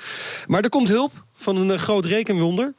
Maar 0.47 0.63
er 0.63 0.69
komt 0.69 0.87
hulp 0.87 1.11
van 1.33 1.55
een 1.55 1.69
uh, 1.69 1.77
groot 1.77 2.05
rekenwonder. 2.05 2.73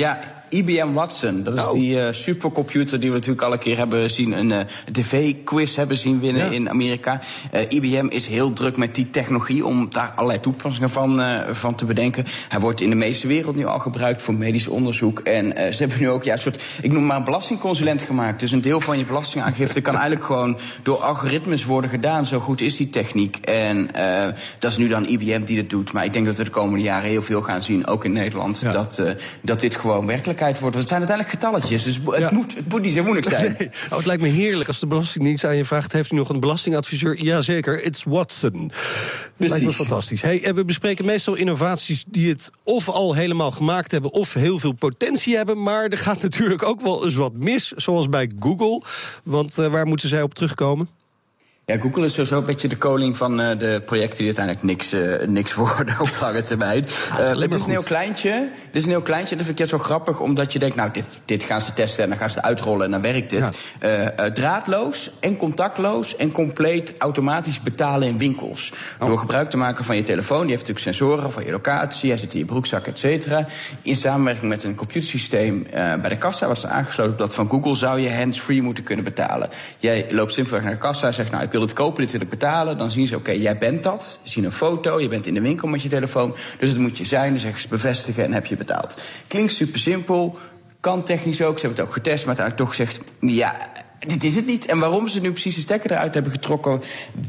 Ja, 0.00 0.18
IBM 0.50 0.92
Watson. 0.92 1.42
Dat 1.42 1.56
is 1.56 1.66
oh. 1.66 1.72
die 1.72 1.94
uh, 1.94 2.08
supercomputer 2.10 3.00
die 3.00 3.08
we 3.08 3.14
natuurlijk 3.14 3.42
al 3.42 3.52
een 3.52 3.58
keer 3.58 3.76
hebben 3.76 4.10
zien. 4.10 4.32
Een 4.32 4.50
uh, 4.50 4.58
tv-quiz 4.92 5.76
hebben 5.76 5.96
zien 5.96 6.20
winnen 6.20 6.44
ja. 6.44 6.50
in 6.50 6.70
Amerika. 6.70 7.20
Uh, 7.54 7.60
IBM 7.68 8.06
is 8.08 8.26
heel 8.26 8.52
druk 8.52 8.76
met 8.76 8.94
die 8.94 9.10
technologie 9.10 9.66
om 9.66 9.88
daar 9.90 10.12
allerlei 10.14 10.40
toepassingen 10.40 10.90
van, 10.90 11.22
van 11.50 11.74
te 11.74 11.84
bedenken. 11.84 12.24
Hij 12.48 12.60
wordt 12.60 12.80
in 12.80 12.90
de 12.90 12.96
meeste 12.96 13.26
wereld 13.26 13.56
nu 13.56 13.64
al 13.64 13.78
gebruikt 13.78 14.22
voor 14.22 14.34
medisch 14.34 14.68
onderzoek. 14.68 15.18
En 15.18 15.52
ze 15.74 15.78
hebben 15.78 16.00
nu 16.00 16.10
ook 16.10 16.24
ja, 16.24 16.32
een 16.32 16.38
soort, 16.38 16.62
ik 16.82 16.92
noem 16.92 17.06
maar 17.06 17.16
een 17.16 17.24
belastingconsulent 17.24 18.02
gemaakt. 18.02 18.40
Dus 18.40 18.52
een 18.52 18.60
deel 18.60 18.80
van 18.80 18.98
je 18.98 19.04
belastingaangifte 19.04 19.80
kan 19.80 19.94
eigenlijk 19.94 20.24
gewoon 20.24 20.58
door 20.82 20.96
algoritmes 20.96 21.64
worden 21.64 21.90
gedaan. 21.90 22.26
Zo 22.26 22.38
goed 22.38 22.60
is 22.60 22.76
die 22.76 22.90
techniek. 22.90 23.36
En 23.36 23.90
dat 24.58 24.70
is 24.70 24.76
nu 24.76 24.88
dan 24.88 25.06
IBM 25.06 25.44
die 25.44 25.56
dat 25.56 25.70
doet. 25.70 25.92
Maar 25.92 26.04
ik 26.04 26.12
denk 26.12 26.26
dat 26.26 26.36
we 26.36 26.44
de 26.44 26.50
komende 26.50 26.84
jaren 26.84 27.08
heel 27.08 27.22
veel 27.22 27.42
gaan 27.42 27.62
zien, 27.62 27.86
ook 27.86 28.04
in 28.04 28.12
Nederland, 28.12 28.60
ja. 28.60 28.72
dat, 28.72 29.02
dat 29.40 29.60
dit 29.60 29.74
gewoon 29.74 29.89
werkelijkheid 29.98 30.58
wordt. 30.58 30.76
Het 30.76 30.88
zijn 30.88 30.98
uiteindelijk 31.00 31.38
getalletjes, 31.38 31.82
dus 31.82 32.00
het, 32.04 32.18
ja. 32.18 32.28
moet, 32.32 32.54
het 32.56 32.68
moet 32.68 32.82
niet 32.82 32.92
zo 32.92 33.02
moeilijk 33.02 33.26
zijn. 33.26 33.56
Nee. 33.58 33.70
Oh, 33.90 33.96
het 33.96 34.06
lijkt 34.06 34.22
me 34.22 34.28
heerlijk 34.28 34.68
als 34.68 34.78
de 34.78 34.86
Belastingdienst 34.86 35.44
aan 35.44 35.56
je 35.56 35.64
vraagt... 35.64 35.92
heeft 35.92 36.12
u 36.12 36.16
nog 36.16 36.28
een 36.28 36.40
belastingadviseur? 36.40 37.22
Jazeker, 37.22 37.82
it's 37.84 38.04
Watson. 38.04 38.72
Precies. 39.36 39.36
Lijkt 39.36 39.64
me 39.64 39.72
fantastisch. 39.72 40.22
Hey, 40.22 40.54
we 40.54 40.64
bespreken 40.64 41.04
meestal 41.04 41.34
innovaties 41.34 42.04
die 42.06 42.28
het 42.28 42.50
of 42.64 42.88
al 42.88 43.14
helemaal 43.14 43.50
gemaakt 43.50 43.90
hebben... 43.90 44.12
of 44.12 44.34
heel 44.34 44.58
veel 44.58 44.72
potentie 44.72 45.36
hebben, 45.36 45.62
maar 45.62 45.84
er 45.84 45.98
gaat 45.98 46.22
natuurlijk 46.22 46.62
ook 46.62 46.80
wel 46.80 47.04
eens 47.04 47.14
wat 47.14 47.32
mis. 47.32 47.72
Zoals 47.76 48.08
bij 48.08 48.30
Google, 48.40 48.82
want 49.24 49.58
uh, 49.58 49.66
waar 49.66 49.86
moeten 49.86 50.08
zij 50.08 50.22
op 50.22 50.34
terugkomen? 50.34 50.88
Ja, 51.70 51.78
Google 51.78 52.04
is 52.04 52.12
sowieso 52.12 52.38
een 52.38 52.44
beetje 52.44 52.68
de 52.68 52.76
koning 52.76 53.16
van 53.16 53.40
uh, 53.40 53.58
de 53.58 53.82
projecten 53.84 54.16
die 54.16 54.26
uiteindelijk 54.26 54.64
niks, 54.64 54.94
uh, 54.94 55.28
niks 55.28 55.54
worden 55.64 56.00
op 56.00 56.10
lange 56.20 56.42
termijn. 56.42 56.86
Ja, 57.18 57.34
uh, 57.34 57.40
het 57.40 57.54
is 57.54 57.64
een 57.64 57.70
heel 57.70 57.82
kleintje. 57.82 58.30
Het 58.66 58.76
is 58.76 58.84
een 58.84 58.90
heel 58.90 59.02
kleintje. 59.02 59.36
Dat 59.36 59.44
vind 59.44 59.60
ik 59.60 59.68
juist 59.68 59.72
zo 59.72 59.78
grappig, 59.78 60.20
omdat 60.20 60.52
je 60.52 60.58
denkt, 60.58 60.76
nou, 60.76 60.90
dit, 60.90 61.04
dit 61.24 61.42
gaan 61.42 61.60
ze 61.60 61.72
testen 61.72 62.02
en 62.02 62.08
dan 62.08 62.18
gaan 62.18 62.30
ze 62.30 62.36
het 62.36 62.44
uitrollen 62.44 62.84
en 62.84 62.90
dan 62.90 63.02
werkt 63.02 63.30
dit. 63.30 63.50
Ja. 63.80 64.30
draadloos 64.30 65.10
en 65.20 65.36
contactloos 65.36 66.16
en 66.16 66.32
compleet 66.32 66.94
automatisch 66.98 67.60
betalen 67.60 68.08
in 68.08 68.18
winkels. 68.18 68.72
Oh. 69.00 69.08
Door 69.08 69.18
gebruik 69.18 69.50
te 69.50 69.56
maken 69.56 69.84
van 69.84 69.96
je 69.96 70.02
telefoon. 70.02 70.46
Die 70.46 70.50
heeft 70.50 70.68
natuurlijk 70.68 70.96
sensoren 70.96 71.32
van 71.32 71.44
je 71.44 71.50
locatie. 71.50 72.10
Hij 72.10 72.18
zit 72.18 72.32
in 72.32 72.38
je 72.38 72.44
broekzak, 72.44 72.86
et 72.86 72.98
cetera. 72.98 73.46
In 73.82 73.96
samenwerking 73.96 74.48
met 74.48 74.64
een 74.64 74.74
computersysteem 74.74 75.66
bij 75.72 76.08
de 76.08 76.18
kassa 76.18 76.46
was 76.46 76.62
er 76.62 76.70
aangesloten 76.70 77.12
op 77.12 77.18
dat 77.18 77.34
van 77.34 77.48
Google 77.50 77.74
zou 77.74 78.00
je 78.00 78.12
hands-free 78.12 78.62
moeten 78.62 78.84
kunnen 78.84 79.04
betalen. 79.04 79.48
Jij 79.78 80.06
loopt 80.10 80.32
simpelweg 80.32 80.62
naar 80.62 80.72
de 80.72 80.78
kassa 80.78 81.06
en 81.06 81.14
zegt, 81.14 81.30
nou, 81.30 81.42
ik 81.42 81.50
wil 81.50 81.59
het 81.60 81.72
kopen, 81.72 82.02
dit 82.02 82.12
wil 82.12 82.20
ik 82.20 82.28
betalen. 82.28 82.78
Dan 82.78 82.90
zien 82.90 83.06
ze, 83.06 83.16
oké, 83.16 83.30
jij 83.30 83.58
bent 83.58 83.82
dat. 83.82 84.18
Ze 84.22 84.30
zien 84.30 84.44
een 84.44 84.52
foto, 84.52 85.00
je 85.00 85.08
bent 85.08 85.26
in 85.26 85.34
de 85.34 85.40
winkel 85.40 85.68
met 85.68 85.82
je 85.82 85.88
telefoon. 85.88 86.34
Dus 86.58 86.68
het 86.68 86.78
moet 86.78 86.98
je 86.98 87.04
zijn, 87.04 87.30
dan 87.30 87.40
zeggen 87.40 87.60
ze 87.60 87.68
bevestigen 87.68 88.24
en 88.24 88.32
heb 88.32 88.46
je 88.46 88.56
betaald. 88.56 88.98
Klinkt 89.26 89.52
super 89.52 89.78
simpel, 89.78 90.38
kan 90.80 91.02
technisch 91.02 91.42
ook. 91.42 91.58
Ze 91.58 91.66
hebben 91.66 91.84
het 91.84 91.88
ook 91.88 91.94
getest, 91.94 92.26
maar 92.26 92.38
uiteindelijk 92.38 92.56
toch 92.56 92.76
gezegd, 92.76 93.12
ja, 93.20 93.56
dit 94.06 94.24
is 94.24 94.36
het 94.36 94.46
niet. 94.46 94.66
En 94.66 94.78
waarom 94.78 95.08
ze 95.08 95.20
nu 95.20 95.30
precies 95.30 95.54
de 95.54 95.60
stekker 95.60 95.90
eruit 95.90 96.14
hebben 96.14 96.32
getrokken, 96.32 96.82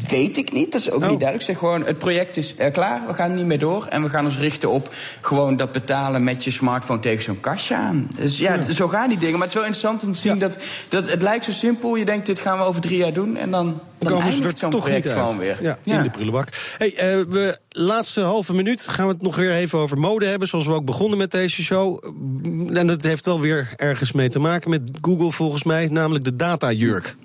weet 0.09 0.37
ik 0.37 0.51
niet. 0.51 0.71
Dat 0.71 0.81
is 0.81 0.91
ook 0.91 1.01
oh. 1.01 1.09
niet 1.09 1.19
duidelijk. 1.19 1.49
Zeg 1.49 1.57
gewoon, 1.57 1.85
het 1.85 1.97
project 1.97 2.37
is 2.37 2.55
uh, 2.59 2.71
klaar, 2.71 3.07
we 3.07 3.13
gaan 3.13 3.35
niet 3.35 3.45
meer 3.45 3.59
door. 3.59 3.85
En 3.85 4.03
we 4.03 4.09
gaan 4.09 4.25
ons 4.25 4.37
richten 4.37 4.69
op 4.69 4.89
gewoon 5.21 5.57
dat 5.57 5.71
betalen 5.71 6.23
met 6.23 6.43
je 6.43 6.51
smartphone 6.51 6.99
tegen 6.99 7.23
zo'n 7.23 7.39
kastje 7.39 7.75
aan. 7.75 8.07
Dus 8.15 8.37
ja, 8.37 8.53
ja, 8.53 8.71
zo 8.71 8.87
gaan 8.87 9.09
die 9.09 9.17
dingen. 9.17 9.33
Maar 9.33 9.47
het 9.47 9.55
is 9.55 9.61
wel 9.61 9.65
interessant 9.65 10.03
om 10.03 10.11
te 10.11 10.17
zien 10.17 10.33
ja. 10.33 10.39
dat, 10.39 10.57
dat 10.89 11.09
het 11.09 11.21
lijkt 11.21 11.45
zo 11.45 11.51
simpel. 11.51 11.95
Je 11.95 12.05
denkt, 12.05 12.25
dit 12.25 12.39
gaan 12.39 12.57
we 12.57 12.63
over 12.63 12.81
drie 12.81 12.97
jaar 12.97 13.13
doen. 13.13 13.37
En 13.37 13.51
dan, 13.51 13.79
dan 13.97 14.11
komen 14.11 14.31
eindigt 14.31 14.59
zo'n 14.59 14.69
project 14.69 15.11
gewoon 15.11 15.37
weer. 15.37 15.57
Ja, 15.61 15.77
in 15.83 16.03
de 16.03 16.09
prullenbak. 16.09 16.47
Hey, 16.77 16.91
uh, 16.93 17.25
we, 17.29 17.57
laatste 17.71 18.21
halve 18.21 18.53
minuut 18.53 18.87
gaan 18.87 19.07
we 19.07 19.13
het 19.13 19.21
nog 19.21 19.35
weer 19.35 19.51
even 19.51 19.79
over 19.79 19.97
mode 19.97 20.25
hebben. 20.25 20.47
Zoals 20.47 20.65
we 20.65 20.73
ook 20.73 20.85
begonnen 20.85 21.17
met 21.17 21.31
deze 21.31 21.63
show. 21.63 22.03
En 22.77 22.87
dat 22.87 23.03
heeft 23.03 23.25
wel 23.25 23.39
weer 23.39 23.73
ergens 23.75 24.11
mee 24.11 24.29
te 24.29 24.39
maken 24.39 24.69
met 24.69 24.91
Google 25.01 25.31
volgens 25.31 25.63
mij. 25.63 25.87
Namelijk 25.87 26.23
de 26.23 26.35
data-jurk. 26.35 27.15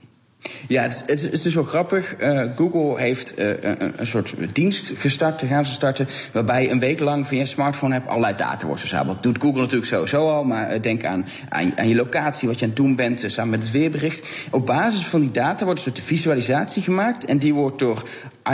Ja, 0.69 0.83
het, 0.83 1.05
het, 1.07 1.45
is 1.45 1.55
wel 1.55 1.65
grappig. 1.65 2.21
Uh, 2.21 2.57
Google 2.57 3.01
heeft 3.01 3.39
uh, 3.39 3.51
een, 3.97 4.07
soort 4.07 4.35
dienst 4.53 4.93
gestart, 4.97 5.43
gaan 5.47 5.67
ze 5.67 5.73
starten, 5.73 6.09
waarbij 6.33 6.63
je 6.63 6.71
een 6.71 6.81
week 6.81 7.01
lang 7.01 7.27
van 7.27 7.37
je 7.37 7.47
smartphone 7.47 7.95
hebt 7.95 8.09
allerlei 8.09 8.37
data 8.37 8.67
wordt 8.67 8.81
verzameld. 8.81 9.23
Doet 9.23 9.39
Google 9.41 9.61
natuurlijk 9.61 9.87
sowieso 9.87 10.31
al, 10.31 10.45
maar 10.45 10.75
uh, 10.75 10.83
denk 10.83 11.05
aan, 11.05 11.27
aan, 11.49 11.79
aan, 11.79 11.89
je 11.89 11.95
locatie, 11.95 12.49
wat 12.49 12.59
je 12.59 12.65
aan 12.65 12.71
het 12.71 12.81
doen 12.81 12.97
bent, 12.97 13.25
samen 13.27 13.51
met 13.51 13.63
het 13.63 13.71
weerbericht. 13.71 14.29
Op 14.51 14.67
basis 14.67 15.07
van 15.07 15.21
die 15.21 15.31
data 15.31 15.65
wordt 15.65 15.85
een 15.85 15.93
soort 15.93 16.07
visualisatie 16.07 16.83
gemaakt 16.83 17.25
en 17.25 17.39
die 17.39 17.55
wordt 17.55 17.79
door 17.79 18.03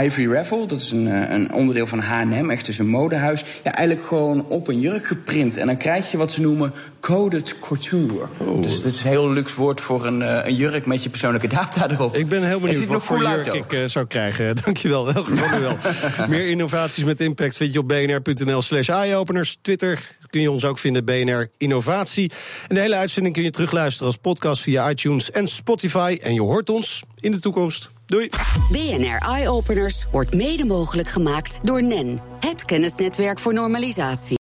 Ivory 0.01 0.31
Raffle, 0.31 0.65
dat 0.65 0.81
is 0.81 0.91
een, 0.91 1.05
een 1.33 1.53
onderdeel 1.53 1.87
van 1.87 1.99
H&M, 1.99 2.49
echt 2.49 2.65
dus 2.65 2.79
een 2.79 2.87
modehuis, 2.87 3.45
ja, 3.63 3.75
eigenlijk 3.75 4.07
gewoon 4.07 4.45
op 4.47 4.67
een 4.67 4.79
jurk 4.79 5.05
geprint. 5.05 5.57
En 5.57 5.67
dan 5.67 5.77
krijg 5.77 6.11
je 6.11 6.17
wat 6.17 6.31
ze 6.31 6.41
noemen 6.41 6.73
coded 6.99 7.59
couture. 7.59 8.27
Oh. 8.37 8.61
Dus 8.61 8.81
dat 8.81 8.91
is 8.91 9.03
een 9.03 9.09
heel 9.09 9.29
luxe 9.29 9.55
woord 9.55 9.81
voor 9.81 10.05
een, 10.05 10.47
een 10.47 10.55
jurk 10.55 10.85
met 10.85 11.03
je 11.03 11.09
persoonlijke 11.09 11.47
data 11.47 11.89
erop. 11.89 12.15
Ik 12.15 12.27
ben 12.27 12.43
heel 12.43 12.59
benieuwd 12.59 12.85
wat 12.85 13.03
voor 13.03 13.19
jurk 13.19 13.47
ik 13.47 13.73
uh, 13.73 13.85
zou 13.85 14.05
krijgen. 14.05 14.55
Dankjewel, 14.63 15.13
wel. 15.13 15.77
Meer 16.29 16.47
innovaties 16.47 17.03
met 17.03 17.19
impact 17.19 17.55
vind 17.55 17.73
je 17.73 17.79
op 17.79 17.87
bnr.nl 17.87 18.61
slash 18.61 18.89
eyeopeners. 18.89 19.57
Twitter 19.61 20.17
kun 20.29 20.41
je 20.41 20.51
ons 20.51 20.65
ook 20.65 20.79
vinden, 20.79 21.05
BNR 21.05 21.49
Innovatie. 21.57 22.31
En 22.67 22.75
de 22.75 22.81
hele 22.81 22.95
uitzending 22.95 23.35
kun 23.35 23.43
je 23.43 23.51
terugluisteren 23.51 24.07
als 24.07 24.17
podcast 24.17 24.61
via 24.61 24.89
iTunes 24.89 25.31
en 25.31 25.47
Spotify. 25.47 26.17
En 26.21 26.33
je 26.33 26.41
hoort 26.41 26.69
ons 26.69 27.03
in 27.19 27.31
de 27.31 27.39
toekomst. 27.39 27.89
Doei. 28.13 28.29
BNR 28.71 29.17
Eyeopeners 29.17 30.05
wordt 30.11 30.33
mede 30.33 30.65
mogelijk 30.65 31.09
gemaakt 31.09 31.59
door 31.63 31.83
NEN. 31.83 32.19
Het 32.39 32.65
kennisnetwerk 32.65 33.39
voor 33.39 33.53
normalisatie. 33.53 34.31